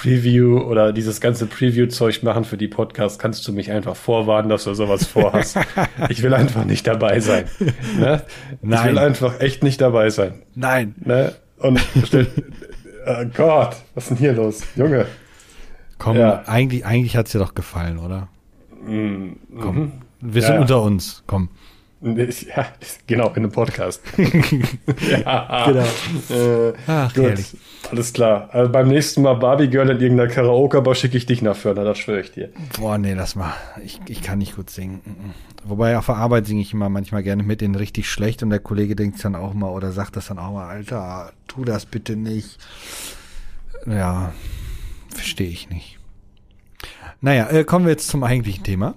[0.00, 4.64] Preview oder dieses ganze Preview-Zeug machen für die Podcasts, kannst du mich einfach vorwarnen, dass
[4.64, 5.58] du sowas vorhast.
[6.08, 7.46] ich will einfach nicht dabei sein.
[7.98, 8.22] Ne?
[8.62, 8.80] Nein.
[8.80, 10.42] Ich will einfach echt nicht dabei sein.
[10.54, 10.94] Nein.
[11.04, 11.34] Ne?
[11.58, 12.26] Und stell,
[13.06, 14.62] oh Gott, was ist denn hier los?
[14.76, 15.06] Junge.
[15.98, 16.42] Komm, ja.
[16.46, 18.28] eigentlich, eigentlich hat es dir doch gefallen, oder?
[18.86, 19.92] Mm, komm, mhm.
[20.20, 21.48] wir sind ja, unter uns, komm.
[22.04, 22.66] Ja,
[23.06, 24.02] genau, in einem Podcast.
[24.16, 26.68] ja, genau.
[26.68, 27.32] Äh, Ach, gut.
[27.90, 28.48] Alles klar.
[28.52, 31.98] Also beim nächsten Mal Barbie Girl in irgendeiner Karaoke-Bar schicke ich dich nach Förder, das
[31.98, 32.50] schwöre ich dir.
[32.78, 33.54] Boah, nee, das mal.
[33.82, 35.00] Ich, ich kann nicht gut singen.
[35.64, 38.58] Wobei auf der Arbeit singe ich immer manchmal gerne mit denen richtig schlecht und der
[38.58, 42.16] Kollege denkt dann auch mal oder sagt das dann auch mal, Alter, tu das bitte
[42.16, 42.58] nicht.
[43.86, 44.32] Ja,
[45.08, 45.98] verstehe ich nicht.
[47.22, 48.94] Naja, äh, kommen wir jetzt zum eigentlichen Thema.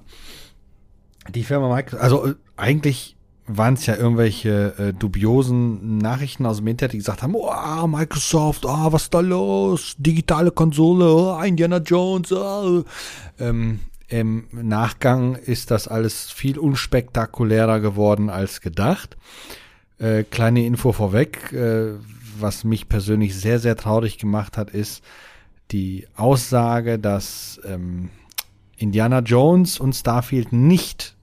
[1.33, 6.67] Die Firma Microsoft, also äh, eigentlich waren es ja irgendwelche äh, dubiosen Nachrichten aus dem
[6.67, 9.95] Internet, die gesagt haben, oh, Microsoft, oh, was ist da los?
[9.97, 12.31] Digitale Konsole, oh, Indiana Jones.
[12.31, 12.83] Oh.
[13.39, 19.15] Ähm, Im Nachgang ist das alles viel unspektakulärer geworden als gedacht.
[19.97, 21.93] Äh, kleine Info vorweg, äh,
[22.39, 25.03] was mich persönlich sehr, sehr traurig gemacht hat, ist
[25.71, 28.09] die Aussage, dass ähm,
[28.77, 31.16] Indiana Jones und Starfield nicht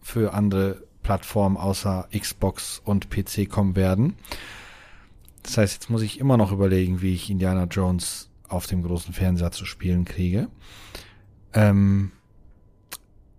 [0.00, 4.16] für andere Plattformen außer Xbox und PC kommen werden.
[5.42, 9.14] Das heißt, jetzt muss ich immer noch überlegen, wie ich Indiana Jones auf dem großen
[9.14, 10.48] Fernseher zu spielen kriege.
[11.52, 12.12] Ähm,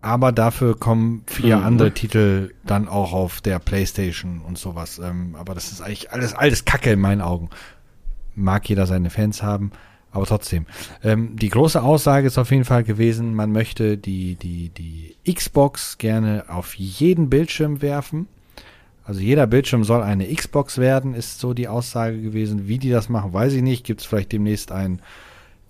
[0.01, 1.63] aber dafür kommen vier mhm.
[1.63, 4.99] andere Titel dann auch auf der PlayStation und sowas.
[4.99, 7.49] Ähm, aber das ist eigentlich alles alles Kacke in meinen Augen.
[8.33, 9.71] Mag jeder seine Fans haben,
[10.11, 10.65] aber trotzdem.
[11.03, 15.97] Ähm, die große Aussage ist auf jeden Fall gewesen, man möchte die, die, die Xbox
[15.97, 18.27] gerne auf jeden Bildschirm werfen.
[19.03, 22.67] Also jeder Bildschirm soll eine Xbox werden, ist so die Aussage gewesen.
[22.67, 23.85] Wie die das machen, weiß ich nicht.
[23.85, 25.01] Gibt es vielleicht demnächst ein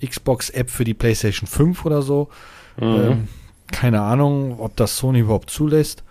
[0.06, 2.30] Xbox-App für die PlayStation 5 oder so.
[2.77, 2.84] Mhm.
[2.84, 3.27] Ähm,
[3.71, 6.04] keine Ahnung, ob das Sony überhaupt zulässt.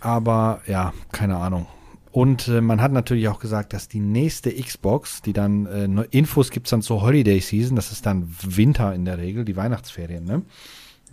[0.00, 1.66] Aber ja, keine Ahnung.
[2.14, 6.50] Und äh, man hat natürlich auch gesagt, dass die nächste Xbox, die dann, äh, Infos
[6.50, 10.42] gibt's dann zur Holiday Season, das ist dann Winter in der Regel, die Weihnachtsferien, ne?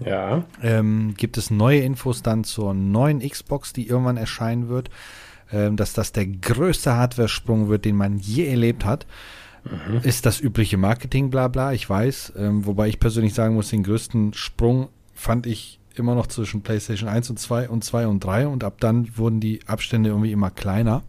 [0.06, 0.46] Ja.
[0.62, 4.92] Ähm, gibt es neue Infos dann zur neuen Xbox, die irgendwann erscheinen wird,
[5.52, 9.08] ähm, dass das der größte Hardware-Sprung wird, den man je erlebt hat.
[9.64, 10.02] Mhm.
[10.04, 12.34] Ist das übliche Marketing, bla bla, ich weiß.
[12.38, 17.10] Ähm, wobei ich persönlich sagen muss, den größten Sprung fand ich immer noch zwischen PlayStation
[17.10, 20.52] 1 und 2 und 2 und 3 und ab dann wurden die Abstände irgendwie immer
[20.52, 21.04] kleiner.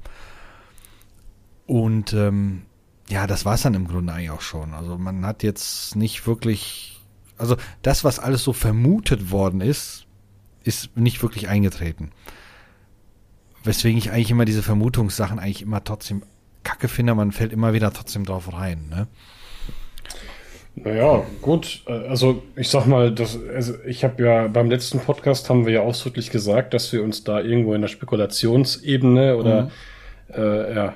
[1.66, 2.62] Und ähm,
[3.08, 4.74] ja, das war es dann im Grunde eigentlich auch schon.
[4.74, 7.00] Also man hat jetzt nicht wirklich,
[7.38, 10.06] also das, was alles so vermutet worden ist,
[10.64, 12.10] ist nicht wirklich eingetreten.
[13.64, 16.22] Weswegen ich eigentlich immer diese Vermutungssachen eigentlich immer trotzdem
[16.62, 18.88] kacke finde, man fällt immer wieder trotzdem drauf rein.
[18.88, 19.08] Ne?
[20.74, 21.82] Naja, gut.
[21.86, 25.80] Also ich sag mal, das, also ich habe ja beim letzten Podcast haben wir ja
[25.82, 29.70] ausdrücklich gesagt, dass wir uns da irgendwo in der Spekulationsebene oder mhm.
[30.34, 30.94] äh, ja,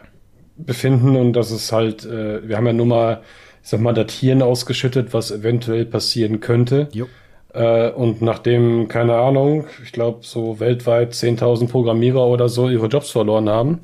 [0.56, 3.22] befinden und dass es halt, äh, wir haben ja nur mal,
[3.62, 6.88] ich sag mal, Datieren ausgeschüttet, was eventuell passieren könnte.
[6.92, 7.06] Jo.
[7.52, 13.10] Äh, und nachdem, keine Ahnung, ich glaube so weltweit 10.000 Programmierer oder so ihre Jobs
[13.10, 13.80] verloren haben,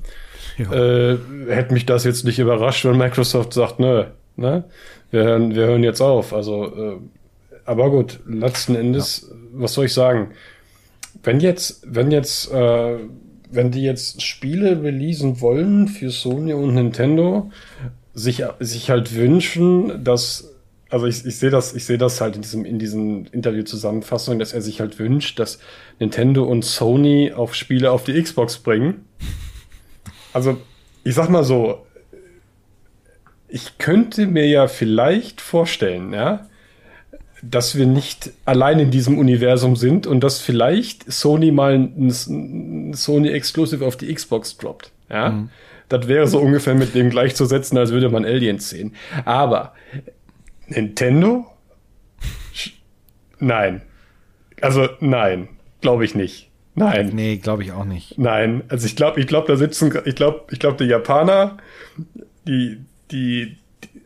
[0.59, 1.17] äh,
[1.49, 4.05] hätte mich das jetzt nicht überrascht, wenn Microsoft sagt, nö,
[4.37, 4.65] ne?
[5.11, 6.33] wir hören, wir hören jetzt auf.
[6.33, 6.97] Also, äh,
[7.65, 9.37] aber gut, letzten Endes, ja.
[9.53, 10.31] was soll ich sagen?
[11.23, 12.99] Wenn jetzt, wenn jetzt, äh,
[13.51, 17.51] wenn die jetzt Spiele releasen wollen für Sony und Nintendo,
[18.15, 20.53] sich, sich halt wünschen, dass
[20.93, 24.53] also ich, ich sehe das, ich sehe das halt in diesem, in diesen Interview-Zusammenfassungen, dass
[24.53, 25.59] er sich halt wünscht, dass
[25.99, 29.07] Nintendo und Sony auf Spiele auf die Xbox bringen.
[30.35, 30.59] Also,
[31.03, 31.87] ich sag mal so,
[33.53, 36.47] ich könnte mir ja vielleicht vorstellen, ja,
[37.43, 43.29] dass wir nicht allein in diesem Universum sind und dass vielleicht Sony mal ein, Sony
[43.29, 44.91] Exclusive auf die Xbox droppt.
[45.11, 45.51] Ja, mhm.
[45.91, 48.95] das wäre so ungefähr mit dem gleichzusetzen, als würde man Aliens sehen.
[49.27, 49.75] Aber
[50.67, 51.47] Nintendo?
[53.39, 53.83] Nein.
[54.63, 55.49] Also nein,
[55.83, 56.49] glaube ich nicht.
[56.75, 57.11] Nein.
[57.13, 58.17] Nee, glaube ich auch nicht.
[58.17, 61.59] Nein, also ich glaube, ich glaube, da sitzen, ich glaube, ich glaube, die Japaner,
[62.47, 62.79] die,
[63.13, 63.57] die,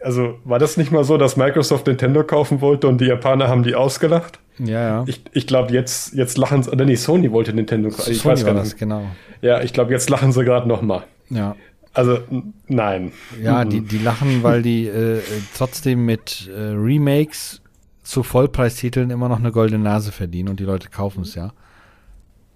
[0.02, 3.62] also war das nicht mal so, dass Microsoft Nintendo kaufen wollte und die Japaner haben
[3.62, 4.38] die ausgelacht?
[4.58, 5.04] Ja, ja.
[5.06, 8.10] Ich, ich glaube, jetzt, jetzt lachen sie, nee, Sony wollte Nintendo kaufen.
[8.10, 8.66] Ich Sony weiß gar nicht.
[8.66, 9.04] Das, genau.
[9.42, 11.04] Ja, ich glaube, jetzt lachen sie gerade noch mal.
[11.30, 11.56] Ja.
[11.92, 12.18] Also,
[12.66, 13.12] nein.
[13.42, 15.20] Ja, die, die lachen, weil die äh,
[15.56, 17.62] trotzdem mit äh, Remakes
[18.02, 21.52] zu Vollpreistiteln immer noch eine goldene Nase verdienen und die Leute kaufen es ja.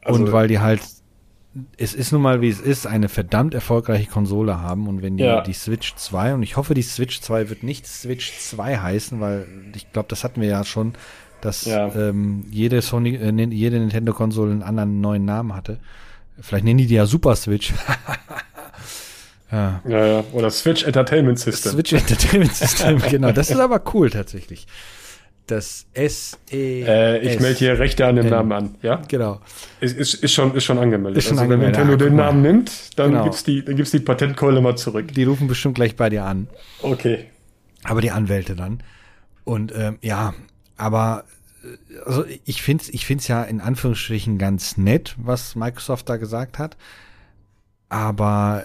[0.02, 0.82] Also, und weil die halt
[1.76, 5.24] es ist nun mal, wie es ist, eine verdammt erfolgreiche Konsole haben und wenn die,
[5.24, 5.40] ja.
[5.40, 9.46] die Switch 2, und ich hoffe, die Switch 2 wird nicht Switch 2 heißen, weil
[9.74, 10.94] ich glaube, das hatten wir ja schon,
[11.40, 11.92] dass ja.
[11.94, 15.78] Ähm, jede Sony, äh, jede Nintendo-Konsole einen anderen neuen Namen hatte.
[16.40, 17.72] Vielleicht nennen die die ja Super Switch.
[19.52, 19.80] ja.
[19.88, 20.24] ja, ja.
[20.32, 21.72] Oder Switch Entertainment System.
[21.72, 23.32] Switch Entertainment System, genau.
[23.32, 24.66] Das ist aber cool tatsächlich
[25.50, 26.82] das S E.
[26.82, 28.28] Äh, ich melde hier Rechte an dem.
[28.28, 29.02] Namen an, ja?
[29.08, 29.40] Genau.
[29.80, 31.18] Ist, ist, ist, schon, ist schon angemeldet.
[31.18, 31.78] Ist schon also, angemeldet.
[31.78, 33.24] Wenn Nintendo den Namen nimmt, dann genau.
[33.24, 35.12] gibt's die, dann gibt's die Patentkeule mal zurück.
[35.12, 36.48] Die rufen bestimmt gleich bei dir an.
[36.82, 37.26] Okay.
[37.84, 38.82] Aber die Anwälte dann.
[39.44, 40.34] Und ähm, ja,
[40.76, 41.24] aber
[41.64, 46.16] äh, also ich finde es ich find's ja in Anführungsstrichen ganz nett, was Microsoft da
[46.16, 46.76] gesagt hat.
[47.88, 48.64] Aber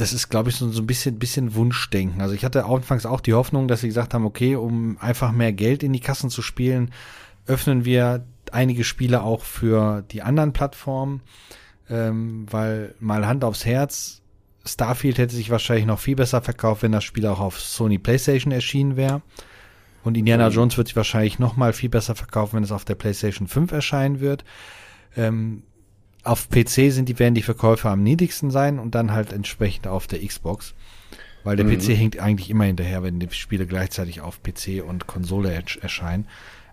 [0.00, 2.20] das ist, glaube ich, so, so ein bisschen, bisschen Wunschdenken.
[2.20, 5.52] Also ich hatte anfangs auch die Hoffnung, dass sie gesagt haben, okay, um einfach mehr
[5.52, 6.92] Geld in die Kassen zu spielen,
[7.46, 11.22] öffnen wir einige Spiele auch für die anderen Plattformen,
[11.90, 14.22] ähm, weil mal Hand aufs Herz,
[14.64, 18.52] Starfield hätte sich wahrscheinlich noch viel besser verkauft, wenn das Spiel auch auf Sony PlayStation
[18.52, 19.22] erschienen wäre.
[20.04, 20.54] Und Indiana mhm.
[20.54, 23.72] Jones wird sich wahrscheinlich noch mal viel besser verkaufen, wenn es auf der PlayStation 5
[23.72, 24.44] erscheinen wird.
[25.16, 25.62] Ähm,
[26.28, 30.06] auf PC sind die, werden die Verkäufe am niedrigsten sein und dann halt entsprechend auf
[30.06, 30.74] der Xbox.
[31.44, 31.78] Weil der mhm.
[31.78, 36.26] PC hängt eigentlich immer hinterher, wenn die Spiele gleichzeitig auf PC und Konsole erscheinen.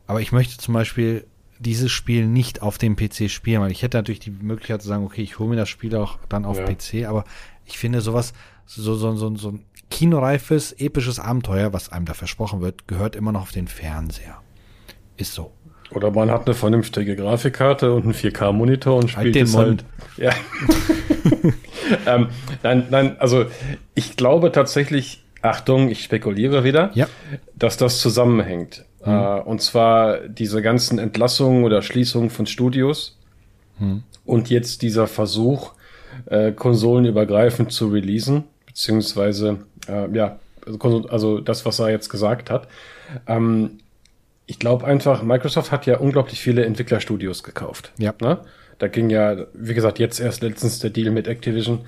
[0.07, 1.25] Aber ich möchte zum Beispiel
[1.59, 5.05] dieses Spiel nicht auf dem PC spielen, weil ich hätte natürlich die Möglichkeit zu sagen,
[5.05, 6.65] okay, ich hole mir das Spiel auch dann auf ja.
[6.65, 7.23] PC, aber
[7.65, 8.33] ich finde sowas,
[8.65, 13.31] so, so, so, so ein kinoreifes, episches Abenteuer, was einem da versprochen wird, gehört immer
[13.31, 14.41] noch auf den Fernseher.
[15.15, 15.53] Ist so.
[15.95, 19.85] Oder man hat eine vernünftige Grafikkarte und einen 4K-Monitor und spielt halt es halt.
[20.17, 20.31] Ja.
[22.07, 22.27] ähm,
[22.63, 23.45] nein, nein, also
[23.93, 27.07] ich glaube tatsächlich, Achtung, ich spekuliere wieder, ja.
[27.55, 28.83] dass das zusammenhängt.
[29.03, 29.13] Hm.
[29.13, 33.17] Äh, und zwar diese ganzen Entlassungen oder Schließungen von Studios
[33.77, 34.03] hm.
[34.25, 35.73] und jetzt dieser Versuch,
[36.25, 42.67] äh, konsolenübergreifend zu releasen, beziehungsweise, äh, ja, also, also das, was er jetzt gesagt hat.
[43.27, 43.79] Ähm,
[44.47, 47.91] ich glaube einfach, Microsoft hat ja unglaublich viele Entwicklerstudios gekauft.
[47.97, 48.13] Ja.
[48.21, 48.39] Ne?
[48.77, 51.81] Da ging ja, wie gesagt, jetzt erst letztens der Deal mit Activision.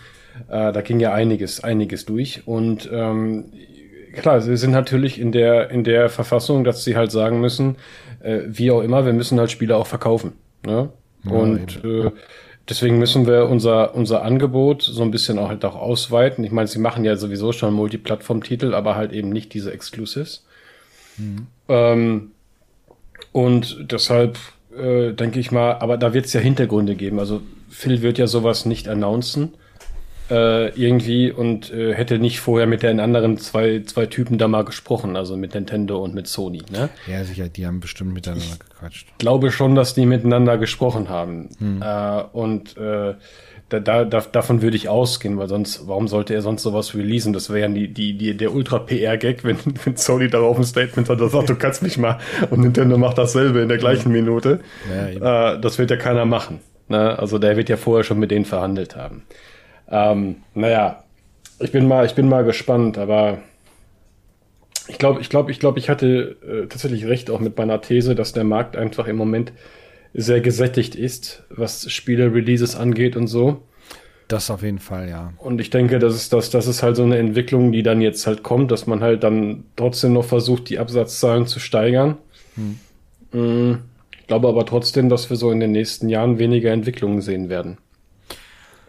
[0.47, 2.47] Äh, da ging ja einiges, einiges durch.
[2.47, 3.51] Und ähm,
[4.13, 7.75] klar, sie sind natürlich in der, in der Verfassung, dass sie halt sagen müssen,
[8.21, 10.33] äh, wie auch immer, wir müssen halt Spiele auch verkaufen.
[10.65, 10.89] Ne?
[11.23, 12.11] Ja, und äh,
[12.69, 16.43] deswegen müssen wir unser, unser Angebot so ein bisschen auch halt auch ausweiten.
[16.43, 20.45] Ich meine, sie machen ja sowieso schon Multiplattform-Titel, aber halt eben nicht diese Exclusives.
[21.17, 21.47] Mhm.
[21.67, 22.31] Ähm,
[23.37, 24.39] und deshalb
[24.75, 27.19] äh, denke ich mal, aber da wird es ja Hintergründe geben.
[27.19, 29.53] Also Phil wird ja sowas nicht announcen
[30.31, 34.65] äh, irgendwie und äh, hätte nicht vorher mit den anderen zwei, zwei Typen da mal
[34.65, 36.63] gesprochen, also mit Nintendo und mit Sony.
[36.71, 36.89] Ne?
[37.05, 39.07] Ja, sicher, die haben bestimmt miteinander ich gequatscht.
[39.19, 41.49] glaube schon, dass die miteinander gesprochen haben.
[41.59, 41.83] Hm.
[41.83, 43.13] Äh, und äh,
[43.69, 47.33] da, da, davon würde ich ausgehen, weil sonst, warum sollte er sonst sowas releasen?
[47.33, 51.19] Das wäre ja die, die, die, der Ultra-PR-Gag, wenn, wenn Sony darauf ein Statement hat,
[51.19, 52.17] das sagt, du kannst mich mal
[52.49, 54.61] und Nintendo macht dasselbe in der gleichen Minute.
[55.19, 56.61] Ja, äh, das wird ja keiner machen.
[56.87, 57.19] Ne?
[57.19, 59.23] Also der wird ja vorher schon mit denen verhandelt haben.
[59.89, 61.03] Ähm, naja,
[61.59, 63.39] ich bin mal, ich bin mal gespannt, aber
[64.87, 68.15] ich glaube, ich glaube, ich glaube, ich hatte äh, tatsächlich recht auch mit meiner These,
[68.15, 69.51] dass der Markt einfach im Moment
[70.13, 73.61] sehr gesättigt ist, was Spiele-Releases angeht und so.
[74.27, 75.33] Das auf jeden Fall, ja.
[75.37, 78.27] Und ich denke, das ist, das, das ist halt so eine Entwicklung, die dann jetzt
[78.27, 82.17] halt kommt, dass man halt dann trotzdem noch versucht, die Absatzzahlen zu steigern.
[82.55, 82.79] Hm.
[83.31, 83.79] Mm,
[84.11, 87.77] ich glaube aber trotzdem, dass wir so in den nächsten Jahren weniger Entwicklungen sehen werden.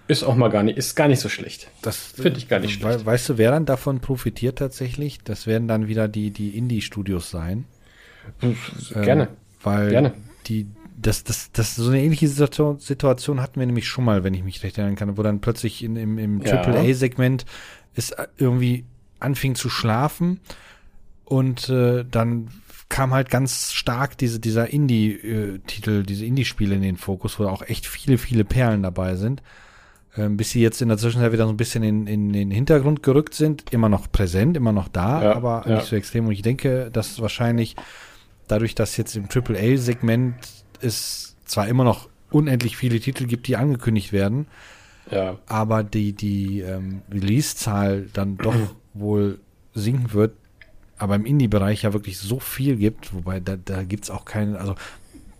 [0.08, 1.68] Ist auch mal gar nicht, ist gar nicht so schlecht.
[1.82, 3.04] Das finde ich gar nicht schlecht.
[3.04, 5.18] Weißt du, wer dann davon profitiert tatsächlich?
[5.22, 7.66] Das werden dann wieder die, die Indie-Studios sein.
[8.94, 9.24] Gerne.
[9.24, 9.28] Ähm,
[9.62, 10.14] weil Gerne.
[10.46, 10.66] die,
[11.00, 14.42] das, das, das, so eine ähnliche Situation, Situation hatten wir nämlich schon mal, wenn ich
[14.42, 17.44] mich recht erinnern kann, wo dann plötzlich in, im, im AAA-Segment
[17.94, 18.84] es irgendwie
[19.20, 20.40] anfing zu schlafen
[21.24, 22.48] und äh, dann
[22.88, 27.86] kam halt ganz stark diese, dieser Indie-Titel, diese Indie-Spiele in den Fokus, wo auch echt
[27.86, 29.42] viele, viele Perlen dabei sind.
[30.16, 32.50] Ähm, bis sie jetzt in der Zwischenzeit wieder so ein bisschen in, in, in den
[32.50, 35.76] Hintergrund gerückt sind, immer noch präsent, immer noch da, ja, aber ja.
[35.76, 36.26] nicht so extrem.
[36.26, 37.76] Und ich denke, dass wahrscheinlich
[38.48, 40.34] dadurch, dass jetzt im AAA-Segment
[40.80, 44.46] es zwar immer noch unendlich viele Titel gibt, die angekündigt werden,
[45.10, 45.38] ja.
[45.46, 48.54] aber die, die ähm, Release-Zahl dann doch
[48.94, 49.38] wohl
[49.74, 50.32] sinken wird,
[50.98, 54.56] aber im Indie-Bereich ja wirklich so viel gibt, wobei da, da gibt es auch keinen,
[54.56, 54.74] also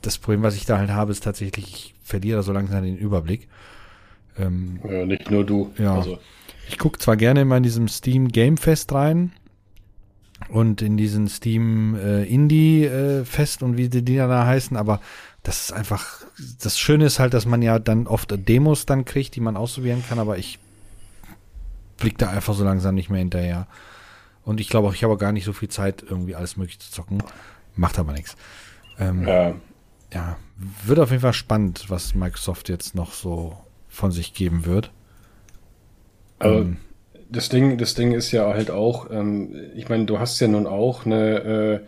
[0.03, 3.49] das Problem, was ich da halt habe, ist tatsächlich, ich verliere so langsam den Überblick.
[4.39, 5.73] Ähm, ja, nicht nur du.
[5.77, 5.97] Ja.
[5.97, 6.19] Also.
[6.69, 9.33] Ich gucke zwar gerne immer in diesem Steam Game Fest rein,
[10.49, 15.01] und in diesen Steam äh, Indie äh, Fest und wie die Dinger da heißen, aber
[15.43, 16.25] das ist einfach,
[16.63, 20.05] das Schöne ist halt, dass man ja dann oft Demos dann kriegt, die man ausprobieren
[20.09, 20.59] kann, aber ich
[21.97, 23.67] blick da einfach so langsam nicht mehr hinterher.
[24.45, 26.91] Und ich glaube auch, ich habe gar nicht so viel Zeit, irgendwie alles mögliche zu
[26.91, 27.23] zocken.
[27.77, 28.37] Macht aber nichts.
[28.99, 29.55] Ähm, ja.
[30.13, 30.37] ja,
[30.85, 33.57] wird auf jeden Fall spannend, was Microsoft jetzt noch so
[33.89, 34.91] von sich geben wird.
[36.39, 36.77] Also, ähm,
[37.31, 40.67] das Ding, das Ding ist ja halt auch, ähm, ich meine, du hast ja nun
[40.67, 41.81] auch eine äh,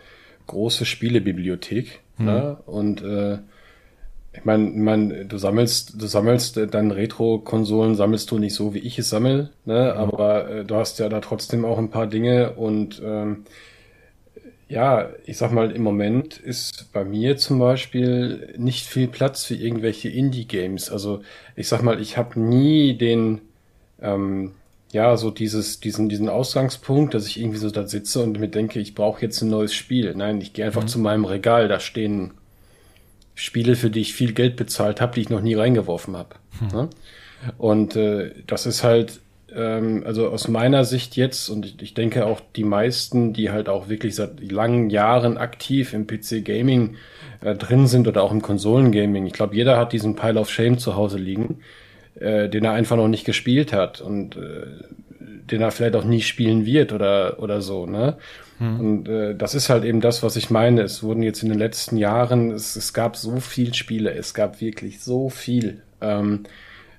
[0.46, 2.26] große Spielebibliothek, hm.
[2.26, 2.58] ne?
[2.66, 3.38] Und äh,
[4.32, 8.78] ich meine, mein, du sammelst, du sammelst äh, dann Retro-Konsolen, sammelst du nicht so, wie
[8.78, 9.94] ich es sammel, ne?
[9.94, 13.44] Aber äh, du hast ja da trotzdem auch ein paar Dinge und ähm,
[14.68, 19.56] ja, ich sag mal, im Moment ist bei mir zum Beispiel nicht viel Platz für
[19.56, 20.90] irgendwelche Indie-Games.
[20.90, 21.22] Also
[21.56, 23.40] ich sag mal, ich habe nie den
[24.00, 24.52] ähm,
[24.92, 28.80] ja, so dieses, diesen, diesen Ausgangspunkt, dass ich irgendwie so da sitze und mir denke,
[28.80, 30.14] ich brauche jetzt ein neues Spiel.
[30.14, 30.88] Nein, ich gehe einfach mhm.
[30.88, 32.32] zu meinem Regal, da stehen
[33.34, 36.36] Spiele, für die ich viel Geld bezahlt habe, die ich noch nie reingeworfen habe.
[36.60, 36.88] Mhm.
[37.56, 39.20] Und äh, das ist halt,
[39.54, 43.68] ähm, also aus meiner Sicht jetzt, und ich, ich denke auch die meisten, die halt
[43.68, 46.96] auch wirklich seit langen Jahren aktiv im PC-Gaming
[47.42, 50.78] äh, drin sind oder auch im Konsolengaming, ich glaube, jeder hat diesen Pile of Shame
[50.78, 51.60] zu Hause liegen
[52.20, 54.66] äh, den er einfach noch nicht gespielt hat und äh,
[55.50, 58.16] den er vielleicht auch nie spielen wird oder, oder so, ne?
[58.58, 58.80] Hm.
[58.80, 60.82] Und äh, das ist halt eben das, was ich meine.
[60.82, 64.60] Es wurden jetzt in den letzten Jahren, es, es gab so viel Spiele, es gab
[64.60, 66.44] wirklich so viel, ähm,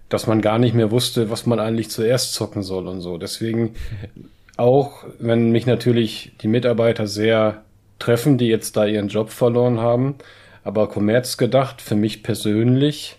[0.10, 3.18] dass man gar nicht mehr wusste, was man eigentlich zuerst zocken soll und so.
[3.18, 3.76] Deswegen
[4.58, 7.64] auch, wenn mich natürlich die Mitarbeiter sehr
[8.00, 10.16] treffen, die jetzt da ihren Job verloren haben,
[10.64, 13.18] aber Kommerz gedacht, für mich persönlich,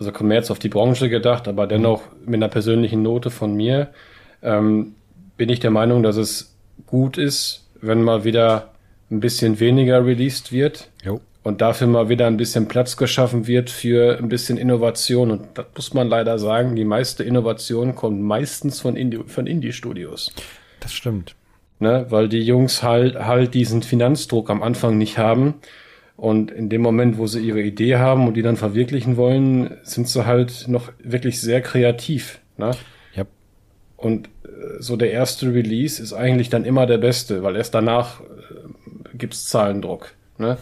[0.00, 3.88] also Kommerz auf die Branche gedacht, aber dennoch mit einer persönlichen Note von mir,
[4.42, 4.94] ähm,
[5.36, 8.70] bin ich der Meinung, dass es gut ist, wenn mal wieder
[9.10, 10.88] ein bisschen weniger released wird.
[11.04, 11.20] Jo.
[11.42, 15.30] Und dafür mal wieder ein bisschen Platz geschaffen wird für ein bisschen Innovation.
[15.30, 20.32] Und das muss man leider sagen, die meiste Innovation kommt meistens von Indie, von Indie-Studios.
[20.80, 21.34] Das stimmt.
[21.78, 25.54] Ne, weil die Jungs halt, halt diesen Finanzdruck am Anfang nicht haben
[26.20, 30.06] und in dem Moment, wo sie ihre Idee haben und die dann verwirklichen wollen, sind
[30.06, 32.40] sie halt noch wirklich sehr kreativ.
[32.58, 32.72] Ne?
[33.14, 33.24] Ja.
[33.96, 38.20] Und äh, so der erste Release ist eigentlich dann immer der beste, weil erst danach
[38.20, 38.24] äh,
[39.14, 40.12] gibt's Zahlendruck.
[40.36, 40.58] Ne?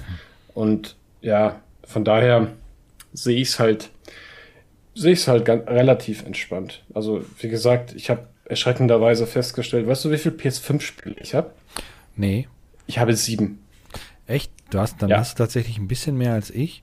[0.55, 2.53] Und ja, von daher
[3.12, 3.90] sehe ich es halt,
[4.94, 6.85] sehe ich es halt ganz, relativ entspannt.
[6.94, 11.51] Also wie gesagt, ich habe erschreckenderweise festgestellt, weißt du, wie viel PS5-Spiele ich habe?
[12.14, 12.47] Nee.
[12.87, 13.59] Ich habe sieben.
[14.29, 14.53] Echt?
[14.71, 15.19] Du hast, dann ja.
[15.19, 16.83] hast du tatsächlich ein bisschen mehr als ich.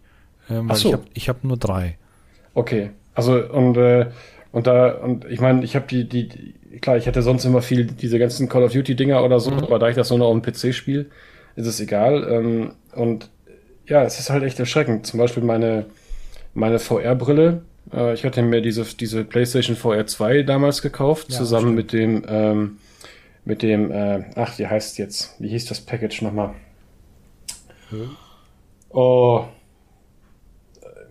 [0.50, 1.04] Ähm, Ach so.
[1.14, 1.98] Ich habe hab nur drei.
[2.54, 2.92] Okay.
[3.14, 4.08] Also und äh,
[4.52, 7.62] und da und ich meine, ich habe die, die die klar, ich hätte sonst immer
[7.62, 9.60] viel diese ganzen Call of Duty Dinger oder so, mhm.
[9.60, 11.06] aber da ich das nur noch auf dem PC spiele,
[11.56, 12.28] ist es egal.
[12.30, 13.30] Ähm, und
[13.88, 15.06] ja, es ist halt echt erschreckend.
[15.06, 15.86] Zum Beispiel meine
[16.56, 17.62] meine VR-Brille
[17.94, 22.24] Äh, ich hatte mir diese, diese PlayStation VR 2 damals gekauft, Ja, zusammen mit dem,
[22.28, 22.78] ähm,
[23.44, 26.56] mit dem, äh, ach, wie heißt jetzt, wie hieß das Package nochmal?
[28.90, 29.46] Oh.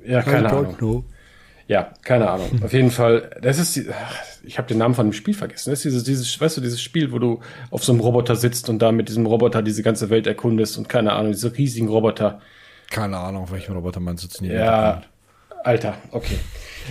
[0.06, 1.04] Ja, keine Ahnung.
[1.66, 2.62] Ja, keine Ahnung.
[2.62, 5.70] Auf jeden Fall, das ist die, ach, ich habe den Namen von dem Spiel vergessen.
[5.70, 8.68] Das ist dieses, dieses, weißt du, dieses Spiel, wo du auf so einem Roboter sitzt
[8.68, 12.40] und da mit diesem Roboter diese ganze Welt erkundest und keine Ahnung, diese riesigen Roboter.
[12.90, 14.42] Keine Ahnung, auf welchem Roboter man sitzt.
[14.42, 15.02] Ja,
[15.62, 16.38] Alter, okay.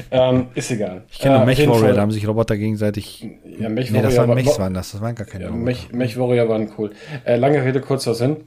[0.09, 1.03] Ähm, ist egal.
[1.11, 3.27] Ich kenne Äh, Mech Warrior, da haben sich Roboter gegenseitig.
[3.59, 4.91] Ja, Mech Nee, das waren war- Mechs, waren das.
[4.93, 5.65] Das waren gar keine Ja, Roboter.
[5.65, 6.93] Mech, Mech Warrior waren cool.
[7.25, 8.37] Äh, lange Rede, kurzer Sinn.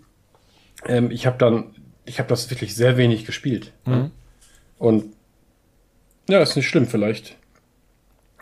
[0.88, 1.74] Ähm, ich habe dann,
[2.04, 3.72] ich habe das wirklich sehr wenig gespielt.
[3.84, 4.10] Mhm.
[4.78, 5.04] Und
[6.28, 7.36] ja, ist nicht schlimm, vielleicht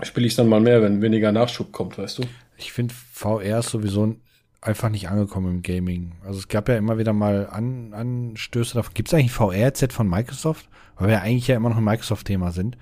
[0.03, 2.23] spiele ich dann mal mehr, wenn weniger Nachschub kommt, weißt du?
[2.57, 4.17] Ich finde, VR ist sowieso
[4.61, 6.13] einfach nicht angekommen im Gaming.
[6.25, 8.95] Also es gab ja immer wieder mal An Anstöße davon.
[8.95, 10.69] Gibt es eigentlich VR-Set von Microsoft?
[10.97, 12.79] Weil wir ja eigentlich ja immer noch ein Microsoft-Thema sind.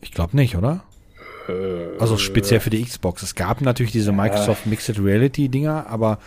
[0.00, 0.84] Ich glaube nicht, oder?
[1.48, 3.22] Äh, Also speziell für die Xbox.
[3.22, 6.18] Es gab natürlich diese Microsoft Mixed Reality Dinger, aber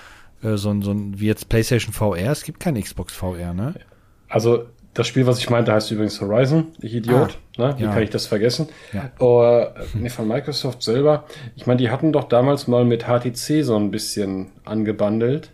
[0.43, 3.75] äh, so ein, so ein, wie jetzt PlayStation VR, es gibt kein Xbox VR, ne?
[4.27, 7.37] Also das Spiel, was ich meinte, heißt übrigens Horizon, ich Idiot.
[7.57, 7.75] ne?
[7.77, 7.93] Wie ja.
[7.93, 8.67] kann ich das vergessen?
[8.91, 9.11] Ja.
[9.19, 11.25] Äh, nee, von Microsoft selber.
[11.55, 15.51] Ich meine, die hatten doch damals mal mit HTC so ein bisschen angebandelt.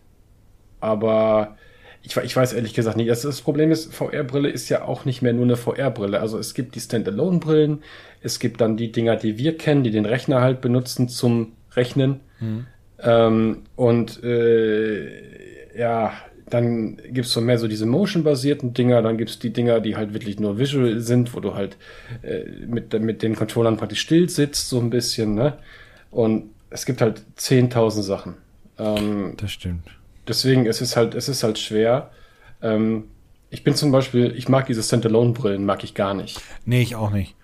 [0.79, 1.57] Aber
[2.01, 3.09] ich, ich weiß ehrlich gesagt nicht.
[3.09, 6.19] Das, das Problem ist, VR-Brille ist ja auch nicht mehr nur eine VR-Brille.
[6.19, 7.83] Also es gibt die Standalone-Brillen,
[8.21, 12.21] es gibt dann die Dinger, die wir kennen, die den Rechner halt benutzen zum Rechnen.
[13.01, 16.13] Ähm, und äh, ja,
[16.49, 20.39] dann gibt's so mehr so diese motion-basierten Dinger, dann gibt's die Dinger, die halt wirklich
[20.39, 21.75] nur visual sind, wo du halt
[22.21, 25.57] äh, mit, mit den Controllern praktisch still sitzt, so ein bisschen, ne?
[26.11, 28.35] Und es gibt halt 10.000 Sachen.
[28.77, 29.87] Ähm, Das stimmt.
[30.27, 32.11] deswegen es ist halt, es ist halt schwer.
[32.61, 33.05] Ähm,
[33.49, 36.39] ich bin zum Beispiel, ich mag diese Standalone-Brillen, mag ich gar nicht.
[36.65, 37.35] Nee, ich auch nicht.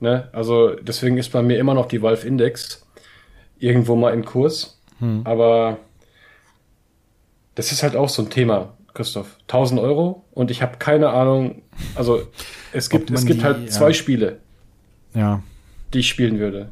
[0.00, 0.28] Ne?
[0.32, 2.84] Also deswegen ist bei mir immer noch die Valve Index
[3.58, 4.80] irgendwo mal im Kurs.
[5.24, 5.78] Aber
[7.54, 9.36] das ist halt auch so ein Thema, Christoph.
[9.42, 11.62] 1000 Euro und ich habe keine Ahnung.
[11.94, 12.22] Also
[12.72, 13.66] es gibt, es gibt die- halt ja.
[13.66, 14.38] zwei Spiele,
[15.14, 15.42] Ja,
[15.92, 16.70] die ich spielen würde.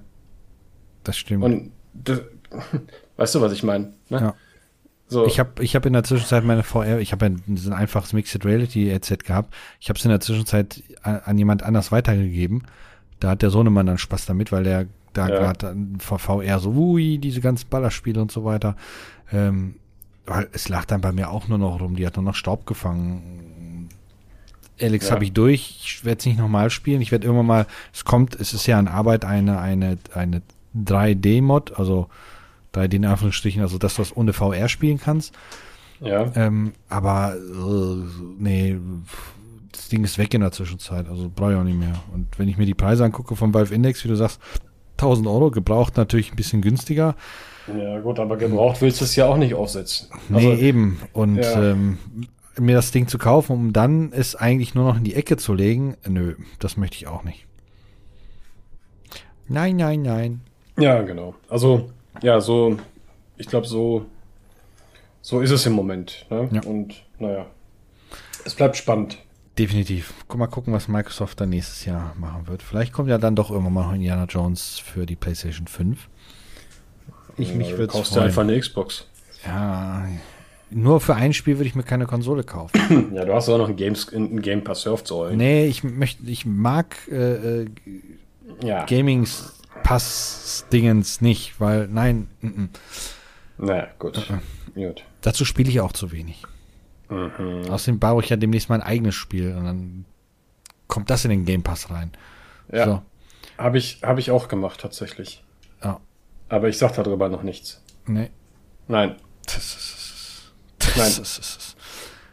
[1.05, 1.45] das stimmt.
[1.45, 2.21] Und das,
[3.17, 3.93] weißt du, was ich meine?
[4.09, 4.21] Ne?
[4.21, 4.35] Ja.
[5.09, 7.75] So, Ich habe ich hab in der Zwischenzeit meine VR, ich habe ja so ein
[7.77, 9.53] einfaches Mixed Reality Headset gehabt.
[9.81, 12.63] Ich habe es in der Zwischenzeit an, an jemand anders weitergegeben.
[13.19, 15.39] Da hat der Sohnemann dann Spaß damit, weil der da Ja.
[15.39, 18.77] gerade vor VR so, ui, diese ganzen Ballerspiele und so weiter.
[19.33, 19.77] Ähm,
[20.27, 22.67] weil es lag dann bei mir auch nur noch rum, die hat nur noch Staub
[22.67, 23.89] gefangen.
[24.81, 25.15] Alex Ja.
[25.15, 27.01] habe ich durch, ich werde es nicht nochmal spielen.
[27.03, 30.43] Ich werde irgendwann mal, es kommt, es ist ja an Arbeit eine, eine, eine
[30.77, 32.09] 3D-Mod, also
[32.75, 35.35] 3D in Anführungsstrichen, also das, was ohne VR spielen kannst.
[36.01, 36.31] ja.
[36.37, 38.05] Ähm, aber äh,
[38.39, 38.79] nee,
[39.73, 41.95] das Ding ist weg in der Zwischenzeit, also brauche ich auch nicht mehr.
[42.15, 44.41] Und wenn ich mir die Preise angucke vom Valve Index, wie du sagst,
[45.01, 47.17] 1000 Euro, gebraucht natürlich ein bisschen günstiger.
[47.67, 50.09] ja, gut, aber gebraucht willst du es ja auch nicht aufsetzen.
[50.29, 51.01] Nee, eben.
[51.13, 51.71] Und ja.
[51.71, 51.99] ähm,
[52.59, 55.55] mir das Ding zu kaufen, um dann es eigentlich nur noch in die Ecke zu
[55.55, 57.47] legen, nö, das möchte ich auch nicht.
[59.49, 60.41] Nein, nein, nein.
[60.79, 61.35] Ja, genau.
[61.49, 61.91] Also,
[62.23, 62.77] ja, so,
[63.37, 64.07] ich glaube, so,
[65.23, 66.27] so ist es im Moment.
[66.31, 66.49] Ne?
[66.53, 66.61] Ja.
[66.63, 67.47] Und naja,
[68.45, 69.19] es bleibt spannend.
[69.61, 70.15] Definitiv.
[70.27, 72.63] Guck mal gucken, was Microsoft dann nächstes Jahr machen wird.
[72.63, 76.09] Vielleicht kommt ja dann doch irgendwann mal noch Indiana Jones für die PlayStation 5.
[77.37, 78.25] Ich mich Ja, du würde kaufst freuen.
[78.25, 79.07] einfach eine Xbox.
[79.45, 80.09] Ja,
[80.71, 83.13] nur für ein Spiel würde ich mir keine Konsole kaufen.
[83.15, 85.37] Ja, du hast auch noch ein, Games, ein Game Pass Surf zu holen.
[85.37, 87.67] nee, ich möchte, ich mag äh, äh,
[88.63, 89.29] Ja, Gaming
[89.83, 92.69] Pass Dingens nicht, weil nein, mm, mm.
[93.59, 94.27] naja, gut.
[94.75, 95.05] gut.
[95.21, 96.45] dazu spiele ich auch zu wenig.
[97.11, 97.69] Mhm.
[97.71, 100.05] Außerdem baue ich ja demnächst mein eigenes Spiel und dann
[100.87, 102.13] kommt das in den Game Pass rein.
[102.73, 103.03] Ja, So,
[103.59, 105.43] habe ich, hab ich auch gemacht, tatsächlich.
[105.83, 106.01] ja,
[106.49, 107.83] Aber ich sag darüber noch nichts.
[108.07, 108.31] nee.
[108.89, 109.17] Nein,
[110.97, 111.13] Nein.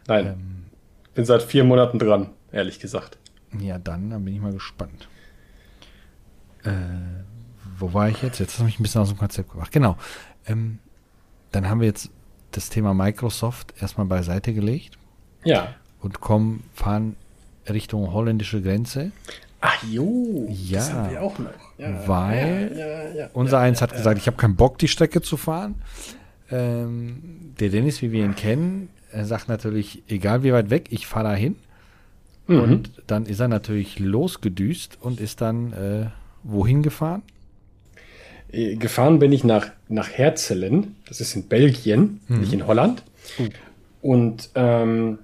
[0.07, 0.25] nein.
[0.27, 0.65] ähm,
[1.13, 3.17] Bin seit vier Monaten dran, ehrlich gesagt.
[3.59, 5.07] Ja, dann, dann bin ich mal gespannt.
[6.63, 6.71] Äh,
[7.77, 8.39] wo war ich jetzt?
[8.39, 9.71] Jetzt hast du mich ein bisschen aus dem Konzept gebracht.
[9.71, 9.97] Genau.
[10.47, 10.79] Ähm,
[11.51, 12.09] dann haben wir jetzt
[12.51, 14.97] das Thema Microsoft erstmal beiseite gelegt
[15.43, 15.69] Ja.
[16.01, 17.15] und kommen, fahren
[17.69, 19.11] Richtung holländische Grenze.
[19.61, 20.77] Ach jo, Ja.
[20.79, 21.49] das haben wir auch noch.
[21.77, 25.37] Ja, Weil ja, ja, Unser eins hat gesagt, ich habe keinen Bock, die Strecke zu
[25.37, 25.75] fahren.
[26.49, 28.89] Ähm, der Dennis, wie wir ihn kennen,
[29.23, 31.55] sagt natürlich, egal wie weit weg, ich fahre da hin.
[32.47, 32.59] Mhm.
[32.61, 36.05] Und dann ist er natürlich losgedüst und ist dann äh,
[36.43, 37.21] wohin gefahren?
[38.51, 43.03] Äh, Gefahren bin ich nach, nach Herzelen, das ist in Belgien, nicht in Holland.
[44.01, 45.19] Und ähm,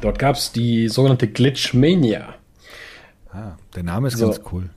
[0.00, 2.34] dort gab es die sogenannte Glitchmania.
[3.32, 4.26] Ah, der Name ist So.
[4.26, 4.70] ganz cool.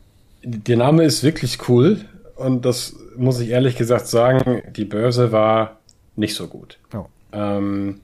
[0.44, 2.00] Der Name ist wirklich cool
[2.36, 5.80] und das muss ich ehrlich gesagt sagen, die Börse war
[6.16, 6.80] nicht so gut.
[6.94, 7.06] Oh.
[7.32, 8.02] Ähm,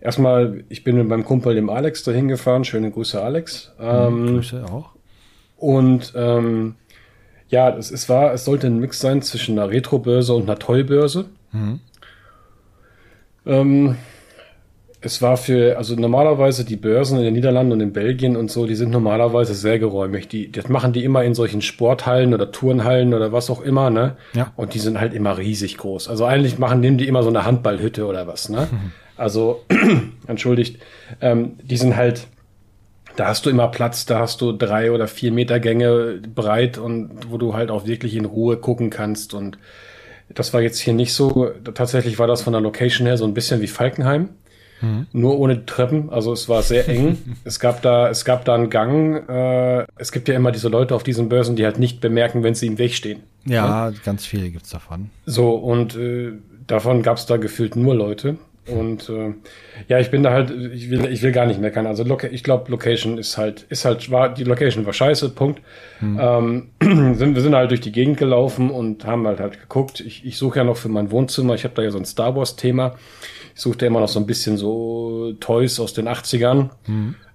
[0.00, 2.64] erstmal, ich bin mit meinem Kumpel dem Alex dahin gefahren.
[2.64, 3.72] Schöne Grüße, Alex.
[3.80, 4.90] Ähm, Grüße auch.
[5.56, 6.74] Und ähm,
[7.54, 11.26] ja, es, es war, es sollte ein Mix sein zwischen einer Retro-Börse und einer Toy-Börse.
[11.52, 11.78] Mhm.
[13.46, 13.96] Ähm,
[15.00, 18.66] es war für, also normalerweise die Börsen in den Niederlanden und in Belgien und so,
[18.66, 20.26] die sind normalerweise sehr geräumig.
[20.26, 24.16] Die, das machen die immer in solchen Sporthallen oder Turnhallen oder was auch immer, ne?
[24.32, 24.52] Ja.
[24.56, 26.08] Und die sind halt immer riesig groß.
[26.08, 28.66] Also eigentlich machen, nehmen die immer so eine Handballhütte oder was, ne?
[29.16, 29.62] Also,
[30.26, 30.82] entschuldigt,
[31.20, 32.26] ähm, die sind halt,
[33.16, 37.30] da hast du immer Platz, da hast du drei oder vier Meter Gänge breit und
[37.30, 39.58] wo du halt auch wirklich in Ruhe gucken kannst und
[40.28, 41.50] das war jetzt hier nicht so.
[41.74, 44.30] Tatsächlich war das von der Location her so ein bisschen wie Falkenheim.
[45.12, 47.18] Nur ohne Treppen, also es war sehr eng.
[47.44, 49.28] es gab da, es gab da einen Gang.
[49.28, 52.54] Äh, es gibt ja immer diese Leute auf diesen Börsen, die halt nicht bemerken, wenn
[52.54, 53.20] sie im Weg stehen.
[53.46, 55.10] Ja, ganz viele gibt's davon.
[55.26, 56.32] So, und äh,
[56.66, 58.36] davon gab es da gefühlt nur Leute.
[58.66, 59.34] Und äh,
[59.88, 61.86] ja, ich bin da halt, ich will, ich will gar nicht meckern.
[61.86, 65.60] Also ich glaube, Location ist halt, ist halt, war, die Location war scheiße, Punkt.
[66.20, 66.68] Ähm,
[67.14, 70.00] sind, wir sind halt durch die Gegend gelaufen und haben halt halt geguckt.
[70.00, 72.34] Ich, ich suche ja noch für mein Wohnzimmer, ich habe da ja so ein Star
[72.36, 72.96] Wars-Thema.
[73.54, 76.70] Ich suchte immer noch so ein bisschen so Toys aus den 80ern.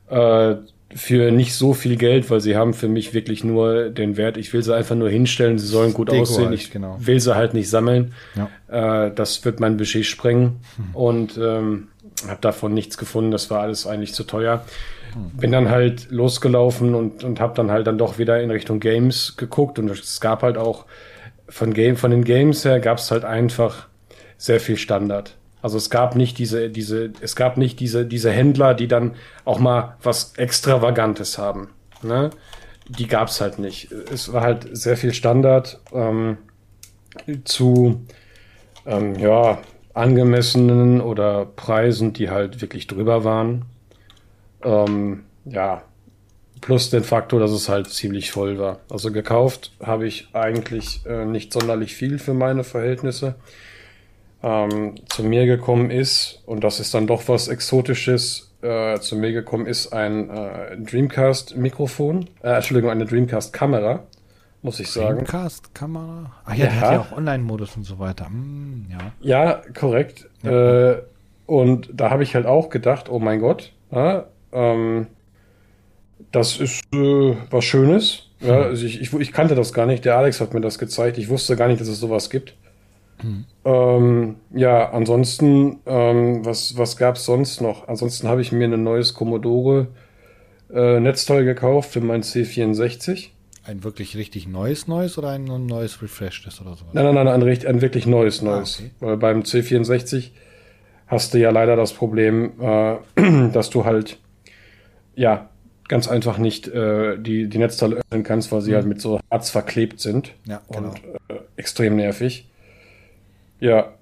[0.09, 0.55] Äh,
[0.95, 4.53] für nicht so viel Geld, weil sie haben für mich wirklich nur den Wert, ich
[4.53, 6.45] will sie einfach nur hinstellen, sie sollen gut Deko aussehen.
[6.47, 6.97] halt, Ich genau.
[6.99, 8.13] will sie halt nicht sammeln.
[8.35, 9.05] Ja.
[9.05, 10.61] Äh, das wird mein Budget sprengen.
[10.93, 11.89] Und ähm,
[12.27, 13.31] habe davon nichts gefunden.
[13.31, 14.65] Das war alles eigentlich zu teuer.
[15.33, 19.37] Bin dann halt losgelaufen und, und habe dann halt dann doch wieder in Richtung Games
[19.37, 19.79] geguckt.
[19.79, 20.85] Und es gab halt auch
[21.47, 23.87] von, Game, von den Games her gab es halt einfach
[24.37, 25.35] sehr viel Standard.
[25.61, 29.59] Also es gab nicht diese, diese, es gab nicht diese, diese Händler, die dann auch
[29.59, 31.69] mal was Extravagantes haben.
[32.01, 32.29] Ne?
[32.87, 33.91] Die gab es halt nicht.
[33.91, 36.37] Es war halt sehr viel Standard ähm,
[37.43, 38.05] zu
[38.85, 39.59] ähm, ja,
[39.93, 43.65] angemessenen oder Preisen, die halt wirklich drüber waren.
[44.63, 45.83] Ähm, ja,
[46.61, 48.79] plus den Faktor, dass es halt ziemlich voll war.
[48.89, 53.35] Also gekauft habe ich eigentlich äh, nicht sonderlich viel für meine Verhältnisse.
[54.41, 59.31] Ähm, zu mir gekommen ist, und das ist dann doch was Exotisches, äh, zu mir
[59.33, 64.03] gekommen ist ein äh, Dreamcast-Mikrofon, äh, Entschuldigung, eine Dreamcast-Kamera,
[64.61, 65.25] muss ich sagen.
[65.25, 66.31] Dreamcast-Kamera?
[66.45, 66.71] Ach ja, Ja.
[66.71, 68.27] der hat ja auch Online-Modus und so weiter.
[68.27, 69.11] Hm, ja.
[69.21, 70.29] Ja, korrekt.
[70.43, 70.95] Äh,
[71.45, 75.07] und da habe ich halt auch gedacht, oh mein Gott, ja, ähm,
[76.31, 78.23] das ist äh, was Schönes.
[78.39, 80.05] Ja, also ich, ich, ich kannte das gar nicht.
[80.05, 81.17] Der Alex hat mir das gezeigt.
[81.17, 82.53] Ich wusste gar nicht, dass es sowas gibt.
[83.65, 87.87] Ähm, ja, ansonsten, ähm, was, was gab es sonst noch?
[87.87, 89.87] Ansonsten habe ich mir ein neues Commodore
[90.73, 93.29] äh, Netzteil gekauft für mein C64.
[93.65, 96.85] Ein wirklich richtig neues Neues oder ein neues Refreshedes oder so?
[96.93, 98.79] Nein, nein, nein, ein, ein wirklich neues Neues.
[98.79, 98.91] okay.
[98.99, 100.31] Weil beim C64
[101.07, 102.97] hast du ja leider das Problem, äh,
[103.53, 104.17] dass du halt,
[105.15, 105.49] ja,
[105.87, 109.49] ganz einfach nicht äh, die, die Netzteile öffnen kannst, weil sie halt mit so Harz
[109.49, 110.33] verklebt sind.
[110.47, 110.89] Ja, genau.
[110.89, 110.97] Und
[111.29, 112.47] äh, extrem nervig.
[113.59, 113.93] Ja.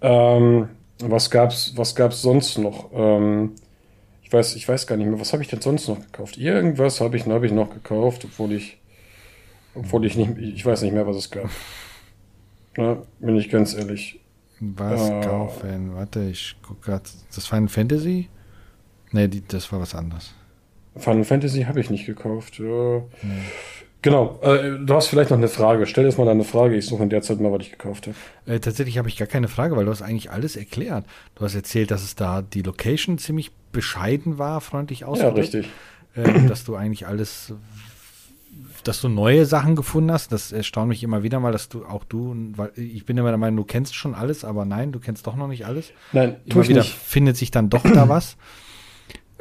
[0.00, 0.68] Ähm,
[1.00, 2.90] was gab's, was gab's sonst noch?
[2.92, 3.52] Ähm,
[4.22, 6.36] ich weiß, ich weiß gar nicht mehr, was habe ich denn sonst noch gekauft?
[6.38, 8.78] Irgendwas habe ich, hab ich noch gekauft, obwohl ich,
[9.74, 11.50] obwohl ich nicht, ich weiß nicht mehr, was es gab.
[12.76, 14.20] Ja, bin ich ganz ehrlich.
[14.60, 15.20] Was Äh.
[15.22, 15.94] kaufen?
[15.94, 17.04] Warte, ich gucke gerade.
[17.34, 18.28] Das Final Fantasy?
[19.10, 20.32] Nee, die, das war was anderes.
[20.96, 22.58] Final Fantasy habe ich nicht gekauft.
[22.58, 23.02] Ja.
[24.02, 24.40] Genau.
[24.42, 25.86] Äh, du hast vielleicht noch eine Frage.
[25.86, 26.76] Stell jetzt mal deine Frage.
[26.76, 28.16] Ich suche in der Zeit mal, was ich gekauft habe.
[28.52, 31.04] Äh, tatsächlich habe ich gar keine Frage, weil du hast eigentlich alles erklärt.
[31.36, 35.38] Du hast erzählt, dass es da die Location ziemlich bescheiden war, freundlich Ja, ausgedrückt.
[35.38, 35.68] richtig.
[36.14, 37.54] Äh, dass du eigentlich alles,
[38.84, 40.32] dass du neue Sachen gefunden hast.
[40.32, 43.38] Das erstaunt mich immer wieder mal, dass du auch du, weil ich bin immer der
[43.38, 45.92] Meinung, du kennst schon alles, aber nein, du kennst doch noch nicht alles.
[46.12, 46.92] Nein, Immer ich wieder nicht.
[46.92, 48.36] findet sich dann doch da was.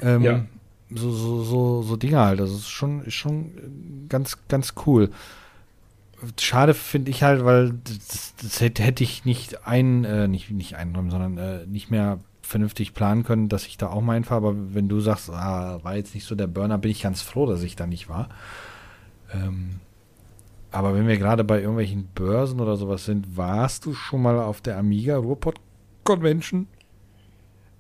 [0.04, 0.46] Ähm, Ja.
[0.94, 2.40] So, so, so, so Dinge halt.
[2.40, 5.10] Das ist schon, ist schon ganz, ganz cool.
[6.40, 10.76] Schade finde ich halt, weil das, das hätte, hätte ich nicht ein, äh, nicht, nicht
[10.76, 14.48] einräumen, sondern äh, nicht mehr vernünftig planen können, dass ich da auch mal hinfahre.
[14.48, 17.46] Aber wenn du sagst, ah, war jetzt nicht so der Burner, bin ich ganz froh,
[17.46, 18.30] dass ich da nicht war.
[19.34, 19.80] Ähm,
[20.72, 24.62] aber wenn wir gerade bei irgendwelchen Börsen oder sowas sind, warst du schon mal auf
[24.62, 25.60] der Amiga Ruhrpott
[26.04, 26.68] Convention?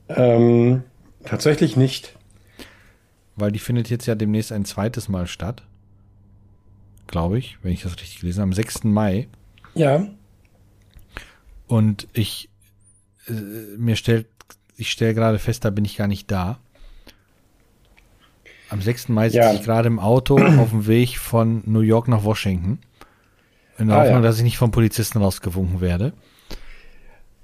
[0.09, 0.83] Ähm,
[1.23, 2.17] tatsächlich nicht.
[3.35, 5.63] Weil die findet jetzt ja demnächst ein zweites Mal statt.
[7.07, 8.83] Glaube ich, wenn ich das richtig gelesen habe, am 6.
[8.85, 9.27] Mai.
[9.73, 10.07] Ja.
[11.67, 12.49] Und ich
[13.27, 13.31] äh,
[13.77, 14.27] mir stellt,
[14.77, 16.59] ich stelle gerade fest, da bin ich gar nicht da.
[18.69, 19.09] Am 6.
[19.09, 19.53] Mai sitze ja.
[19.53, 22.79] ich gerade im Auto auf dem Weg von New York nach Washington.
[23.77, 24.21] In der ah, Hoffnung, ja.
[24.21, 26.13] dass ich nicht vom Polizisten rausgewunken werde.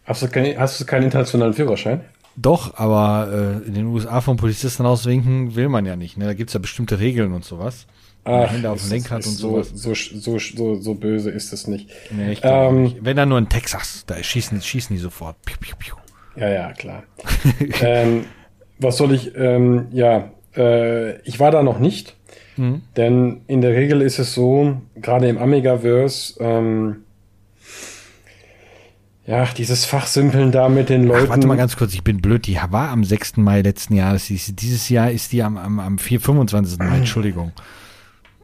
[0.05, 2.01] Hast du, kein, hast du keinen internationalen Führerschein?
[2.38, 6.17] Doch, aber äh, in den USA vom Polizisten rauswinken will man ja nicht.
[6.17, 6.25] Ne?
[6.25, 7.88] Da gibt's ja bestimmte Regeln und sowas.
[8.23, 9.71] Ach, Hände auf dem Lenkrad und so, sowas.
[9.73, 11.89] So, so, so, so böse ist es nicht.
[12.11, 12.97] Nee, ich ähm, nicht.
[13.01, 15.38] Wenn dann nur in Texas, da schießen, schießen die sofort.
[15.45, 15.95] Piu, piu, piu.
[16.35, 17.03] Ja, ja, klar.
[17.81, 18.25] ähm,
[18.77, 22.15] was soll ich, ähm, ja, äh, ich war da noch nicht.
[22.57, 22.81] Mhm.
[22.95, 27.03] Denn in der Regel ist es so, gerade im Amigaverse, ähm,
[29.28, 31.25] ja, dieses Fachsimpeln da mit den Leuten.
[31.25, 32.47] Ach, warte mal ganz kurz, ich bin blöd.
[32.47, 33.38] Die war am 6.
[33.38, 34.28] Mai letzten Jahres.
[34.28, 36.80] Dieses Jahr ist die am, am, am 4, 25.
[36.80, 37.51] Mai, Entschuldigung.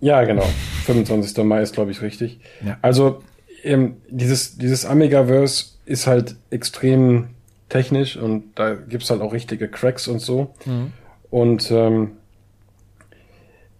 [0.01, 0.45] Ja, genau.
[0.85, 1.41] 25.
[1.45, 2.41] Mai ist, glaube ich, richtig.
[2.65, 2.77] Ja.
[2.81, 3.23] Also,
[3.63, 7.29] ähm, dieses, dieses Amigaverse ist halt extrem
[7.69, 10.53] technisch und da gibt's halt auch richtige Cracks und so.
[10.65, 10.91] Mhm.
[11.29, 12.11] Und ähm,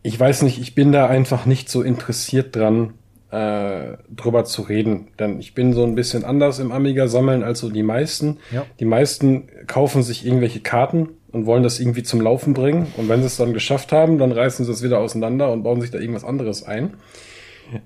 [0.04, 2.94] ich weiß nicht, ich bin da einfach nicht so interessiert dran,
[3.34, 5.08] äh, drüber zu reden.
[5.18, 8.38] Denn ich bin so ein bisschen anders im Amiga sammeln als so die meisten.
[8.52, 8.64] Ja.
[8.80, 12.88] Die meisten kaufen sich irgendwelche Karten und wollen das irgendwie zum Laufen bringen.
[12.96, 15.82] Und wenn sie es dann geschafft haben, dann reißen sie es wieder auseinander und bauen
[15.82, 16.94] sich da irgendwas anderes ein.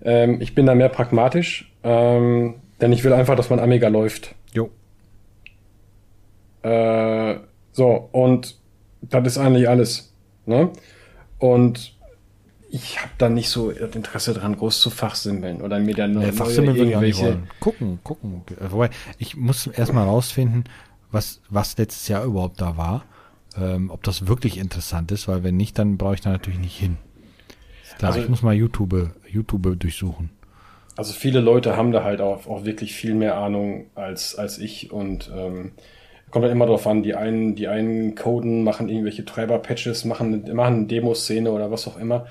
[0.03, 4.35] Ähm, ich bin da mehr pragmatisch, ähm, denn ich will einfach, dass mein Amiga läuft.
[4.53, 4.69] Jo.
[6.61, 7.35] Äh,
[7.71, 8.57] so, und
[9.01, 10.13] das ist eigentlich alles.
[10.45, 10.71] Ne?
[11.39, 11.96] Und
[12.69, 16.31] ich habe da nicht so Interesse dran, groß zu fachsimpeln oder mir dann nur ja,
[16.31, 17.47] Fachsimmeln würde ich auch nicht wollen.
[17.59, 18.41] Gucken, gucken.
[18.69, 20.65] Wobei, ich muss erstmal rausfinden,
[21.11, 23.05] was, was letztes Jahr überhaupt da war.
[23.57, 26.77] Ähm, ob das wirklich interessant ist, weil wenn nicht, dann brauche ich da natürlich nicht
[26.77, 26.97] hin.
[27.97, 30.29] Klar, also, ich muss mal YouTube, YouTube durchsuchen.
[30.95, 34.91] Also viele Leute haben da halt auch, auch wirklich viel mehr Ahnung als, als ich
[34.91, 35.71] und ähm,
[36.31, 40.75] kommt halt immer drauf an, die einen, die einen coden, machen irgendwelche Treiber-Patches, machen, machen
[40.75, 42.27] eine Demoszene oder was auch immer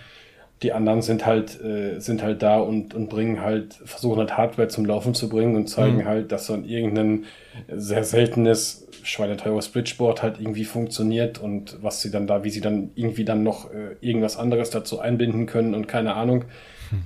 [0.62, 4.68] die anderen sind halt, äh, sind halt da und, und bringen halt, versuchen halt Hardware
[4.68, 6.04] zum Laufen zu bringen und zeigen mhm.
[6.06, 7.24] halt, dass so ein irgendein
[7.68, 12.90] sehr seltenes schweineteures Bridgeboard halt irgendwie funktioniert und was sie dann da, wie sie dann
[12.94, 16.46] irgendwie dann noch äh, irgendwas anderes dazu einbinden können und keine Ahnung.
[16.90, 17.02] Mhm.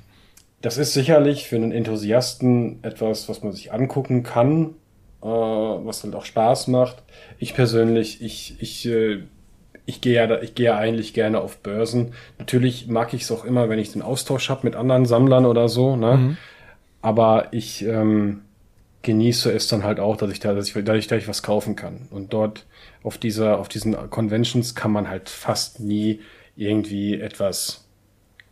[0.62, 4.74] Das ist sicherlich für einen Enthusiasten etwas, was man sich angucken kann,
[5.22, 7.02] äh, was halt auch Spaß macht.
[7.38, 9.22] Ich persönlich, ich, ich äh,
[9.90, 12.14] ich gehe ja, ich gehe ja eigentlich gerne auf Börsen.
[12.38, 15.68] Natürlich mag ich es auch immer, wenn ich den Austausch habe mit anderen Sammlern oder
[15.68, 16.16] so, ne?
[16.16, 16.36] Mhm.
[17.02, 18.42] Aber ich ähm,
[19.02, 22.06] genieße es dann halt auch, dass ich da, dass ich dass ich was kaufen kann.
[22.10, 22.66] Und dort
[23.02, 26.20] auf dieser, auf diesen Conventions kann man halt fast nie
[26.56, 27.79] irgendwie etwas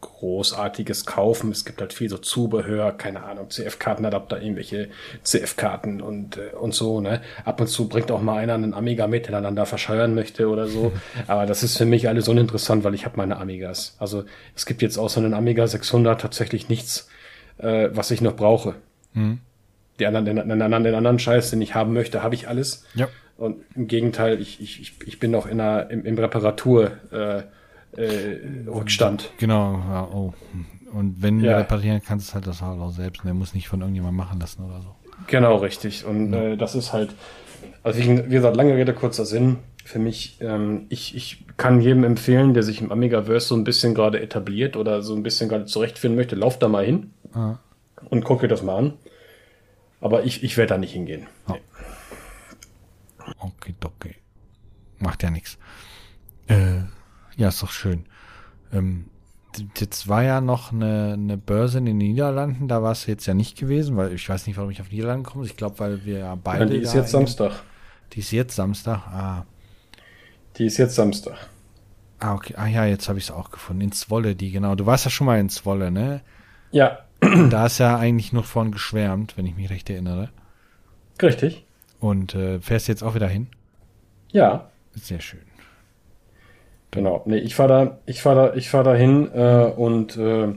[0.00, 1.50] Großartiges kaufen.
[1.50, 4.90] Es gibt halt viel so Zubehör, keine Ahnung, CF-Kartenadapter, irgendwelche
[5.24, 7.20] CF-Karten und, äh, und so, ne.
[7.44, 10.48] Ab und zu bringt auch mal einer einen Amiga mit, der dann da verscheuern möchte
[10.48, 10.92] oder so.
[11.26, 13.96] Aber das ist für mich alles uninteressant, weil ich habe meine Amigas.
[13.98, 14.24] Also
[14.54, 17.08] es gibt jetzt außer einen Amiga 600 tatsächlich nichts,
[17.58, 18.76] äh, was ich noch brauche.
[19.14, 19.40] Mhm.
[19.98, 22.84] Die anderen, den, den, anderen, den anderen Scheiß, den ich haben möchte, habe ich alles.
[22.94, 23.08] Ja.
[23.36, 27.42] Und im Gegenteil, ich, ich, ich bin noch in einer, im, im Reparatur, äh,
[27.98, 29.30] äh, Rückstand.
[29.38, 30.32] Genau, ja, oh.
[30.92, 31.52] Und wenn ja.
[31.52, 33.24] du reparieren kannst, halt das halt auch selbst.
[33.24, 34.94] Der muss nicht von irgendjemandem machen lassen oder so.
[35.26, 36.04] Genau, richtig.
[36.04, 36.52] Und ja.
[36.52, 37.14] äh, das ist halt,
[37.82, 39.58] also wie, wie gesagt, lange Rede, kurzer Sinn.
[39.84, 43.94] Für mich, ähm, ich, ich kann jedem empfehlen, der sich im Amigaverse so ein bisschen
[43.94, 47.56] gerade etabliert oder so ein bisschen gerade zurechtfinden möchte, lauf da mal hin ah.
[48.10, 48.92] und guck dir das mal an.
[50.00, 51.26] Aber ich, ich werde da nicht hingehen.
[51.48, 51.52] Oh.
[51.52, 51.60] Nee.
[53.40, 54.14] Okay, okay.
[54.98, 55.58] Macht ja nichts.
[56.48, 56.82] Äh,
[57.38, 58.04] ja, ist doch schön.
[58.72, 59.06] Ähm,
[59.76, 63.32] jetzt war ja noch eine, eine Börse in den Niederlanden, da war es jetzt ja
[63.32, 65.46] nicht gewesen, weil ich weiß nicht, warum ich auf Niederlanden komme.
[65.46, 66.64] Ich glaube, weil wir ja beide.
[66.64, 67.52] Ja, die ist jetzt Samstag.
[68.12, 69.46] Die ist jetzt Samstag, ah.
[70.56, 71.36] Die ist jetzt Samstag.
[72.18, 72.54] Ah, okay.
[72.56, 73.82] Ah ja, jetzt habe ich es auch gefunden.
[73.82, 74.74] In Zwolle, die, genau.
[74.74, 76.22] Du warst ja schon mal in Zwolle, ne?
[76.72, 76.98] Ja.
[77.50, 80.30] Da ist ja eigentlich nur von geschwärmt, wenn ich mich recht erinnere.
[81.20, 81.64] Richtig.
[82.00, 83.48] Und äh, fährst jetzt auch wieder hin?
[84.30, 84.70] Ja.
[84.94, 85.47] Sehr schön.
[86.90, 87.22] Genau.
[87.26, 90.54] Nee, ich fahre da, ich fahre da, ich fahre da hin äh, und äh,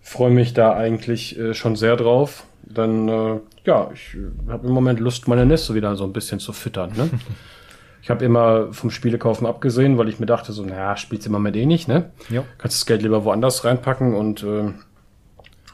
[0.00, 2.44] freue mich da eigentlich äh, schon sehr drauf.
[2.62, 6.40] Dann, äh, ja, ich äh, habe im Moment Lust, meine Neste wieder so ein bisschen
[6.40, 6.92] zu füttern.
[6.96, 7.10] Ne?
[8.02, 11.56] ich habe immer vom Spielekaufen abgesehen, weil ich mir dachte, so, naja, spielst immer mit
[11.56, 12.10] eh nicht, ne?
[12.30, 12.44] Ja.
[12.56, 14.72] Kannst das Geld lieber woanders reinpacken und äh,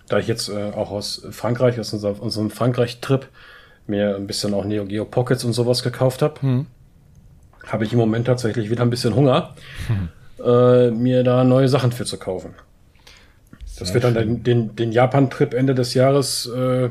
[0.09, 3.29] da ich jetzt äh, auch aus Frankreich, aus unser, unserem Frankreich-Trip,
[3.87, 6.67] mir ein bisschen auch Neo Geo Pockets und sowas gekauft habe, mhm
[7.67, 9.55] habe ich im Moment tatsächlich wieder ein bisschen Hunger,
[9.87, 10.09] hm.
[10.45, 12.55] äh, mir da neue Sachen für zu kaufen.
[13.79, 16.91] Das Sehr wird dann den, den, den Japan-Trip Ende des Jahres, äh,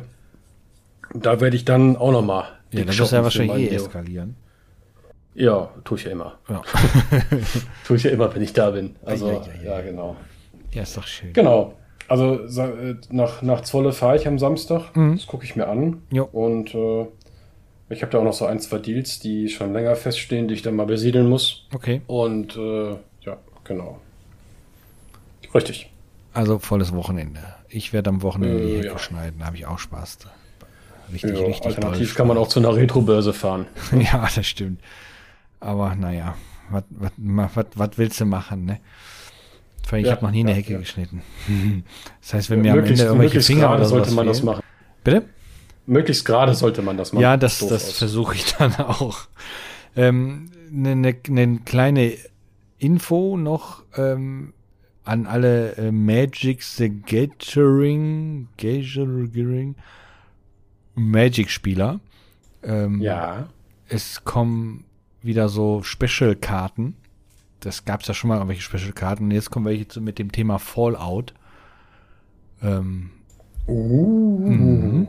[1.13, 2.45] da werde ich dann auch noch mal.
[2.72, 4.36] Ja, das wird ja wahrscheinlich eh eskalieren.
[5.34, 6.39] Ja, tue ich ja immer.
[6.49, 6.61] Ja.
[7.86, 8.95] tue ich ja immer, wenn ich da bin.
[9.05, 10.15] Also, Ja, ja, ja, genau.
[10.74, 11.34] ja, ist doch schön.
[11.34, 11.74] Genau.
[12.07, 14.95] Also äh, nach, nach Zwolle fahre ich am Samstag.
[14.95, 15.15] Mhm.
[15.15, 16.01] Das gucke ich mir an.
[16.11, 16.26] Jo.
[16.26, 17.07] Und äh,
[17.94, 20.62] ich habe da auch noch so ein, zwei Deals, die schon länger feststehen, die ich
[20.62, 21.66] dann mal besiedeln muss.
[21.74, 22.02] Okay.
[22.08, 24.00] Und äh, ja, genau.
[25.54, 25.89] Richtig.
[26.34, 27.42] Also volles Wochenende.
[27.70, 28.98] Ich werde am Wochenende die Äh, Hecke ja.
[29.00, 30.20] schneiden, da habe ich auch Spaß.
[31.12, 33.66] Richtig, Ja, richtig alternativ kann man auch zu einer Retrobörse fahren.
[33.92, 34.80] Ja, das stimmt.
[35.60, 36.36] Aber naja,
[36.70, 38.80] was willst du machen, ne?
[39.86, 40.80] Vor allem, Ich Ja, habe noch nie eine ja, Hecke ja.
[40.80, 41.22] geschnitten.
[42.22, 44.64] Das heißt, wenn mir am Ende irgendwelche Finger oder sowas sollte man das fehlen- machen.
[45.04, 45.24] Bitte?
[45.92, 47.22] Möglichst gerade sollte man das machen.
[47.22, 49.28] Ja, das, das versuche ich dann auch.
[49.96, 52.14] Ähm, Eine ne, ne kleine
[52.80, 54.54] Info noch ähm,
[55.04, 59.76] an alle äh, Magic the Gathering, Gathering
[60.96, 62.00] Magic-Spieler.
[62.64, 63.50] Ähm, Ja.
[63.89, 64.86] Es kommen
[65.22, 66.96] wieder so Special-Karten.
[67.60, 69.26] Das gab es ja schon mal irgendwelche Special-Karten.
[69.26, 71.34] Und jetzt kommen welche zu, mit dem Thema Fallout.
[72.64, 73.10] Ähm,
[73.68, 75.06] Uh.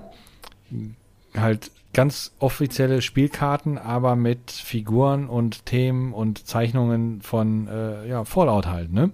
[1.36, 8.66] Halt ganz offizielle Spielkarten, aber mit Figuren und Themen und Zeichnungen von äh, ja, Fallout
[8.66, 9.10] halt, ne?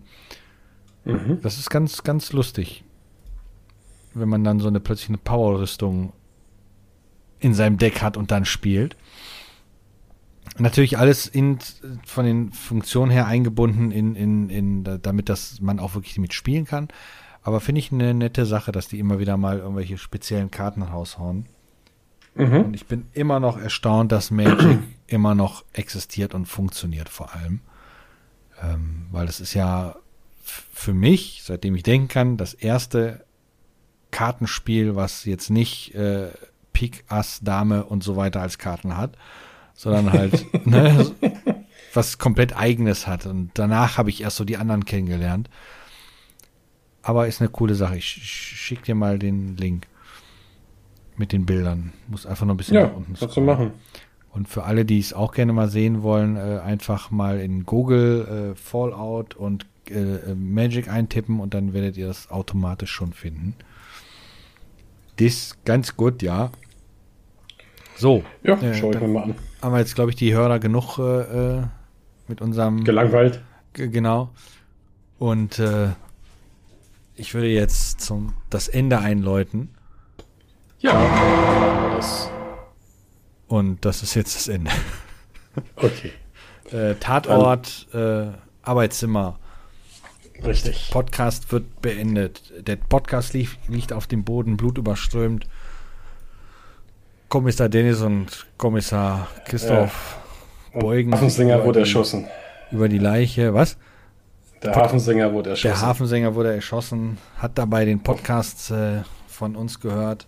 [1.04, 1.40] Mhm.
[1.42, 2.84] Das ist ganz, ganz lustig.
[4.14, 6.12] Wenn man dann so eine plötzlich eine Power-Rüstung
[7.40, 8.96] in seinem Deck hat und dann spielt.
[10.58, 11.58] Natürlich alles in,
[12.04, 16.32] von den Funktionen her eingebunden, in, in, in, da- damit das man auch wirklich mit
[16.34, 16.88] spielen kann.
[17.48, 21.46] Aber finde ich eine nette Sache, dass die immer wieder mal irgendwelche speziellen Karten raushauen.
[22.34, 22.60] Mhm.
[22.66, 27.60] Und ich bin immer noch erstaunt, dass Magic immer noch existiert und funktioniert vor allem.
[28.62, 29.96] Ähm, weil es ist ja
[30.44, 33.24] für mich, seitdem ich denken kann, das erste
[34.10, 36.28] Kartenspiel, was jetzt nicht äh,
[36.74, 39.16] Pik, Ass, Dame und so weiter als Karten hat,
[39.72, 41.12] sondern halt ne,
[41.94, 43.24] was komplett eigenes hat.
[43.24, 45.48] Und danach habe ich erst so die anderen kennengelernt.
[47.08, 47.96] Aber ist eine coole Sache.
[47.96, 49.86] Ich sch- schick dir mal den Link
[51.16, 51.94] mit den Bildern.
[52.06, 53.46] Muss einfach noch ein bisschen Ja, nach unten scrollen.
[53.46, 53.70] machen.
[54.30, 58.52] Und für alle, die es auch gerne mal sehen wollen, äh, einfach mal in Google
[58.52, 63.54] äh, Fallout und äh, äh, Magic eintippen und dann werdet ihr das automatisch schon finden.
[65.16, 66.50] Das ist ganz gut, ja.
[67.96, 69.34] So, Ja, Äh, schau ich mir mal an.
[69.62, 71.62] haben wir jetzt, glaube ich, die Hörer genug äh, äh,
[72.28, 73.42] mit unserem Gelangweilt.
[73.72, 74.28] Genau.
[75.18, 75.88] Und äh,
[77.18, 79.74] ich würde jetzt zum das Ende einläuten.
[80.78, 81.92] Ja.
[81.96, 82.30] Das.
[83.48, 84.70] Und das ist jetzt das Ende.
[85.74, 86.12] Okay.
[86.70, 88.26] Äh, Tatort, äh,
[88.62, 89.40] Arbeitszimmer,
[90.44, 90.90] Richtig.
[90.92, 92.52] Podcast wird beendet.
[92.60, 95.46] Der Podcast lief, liegt auf dem Boden, blutüberströmt.
[97.28, 100.18] Kommissar Dennis und Kommissar Christoph
[100.72, 102.28] beugen sich Hafensänger über wurde erschossen.
[102.70, 103.52] über die Leiche.
[103.52, 103.76] Was?
[104.62, 105.68] Der Hafensänger wurde erschossen.
[105.68, 110.26] Der Hafensänger wurde erschossen, hat dabei den Podcast äh, von uns gehört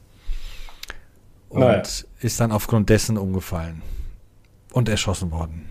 [1.48, 1.82] und Naja.
[2.20, 3.82] ist dann aufgrund dessen umgefallen
[4.72, 5.66] und erschossen worden.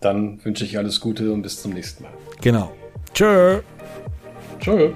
[0.00, 2.12] Dann wünsche ich alles Gute und bis zum nächsten Mal.
[2.40, 2.72] Genau.
[3.14, 3.60] Tschö.
[4.60, 4.92] Tschö.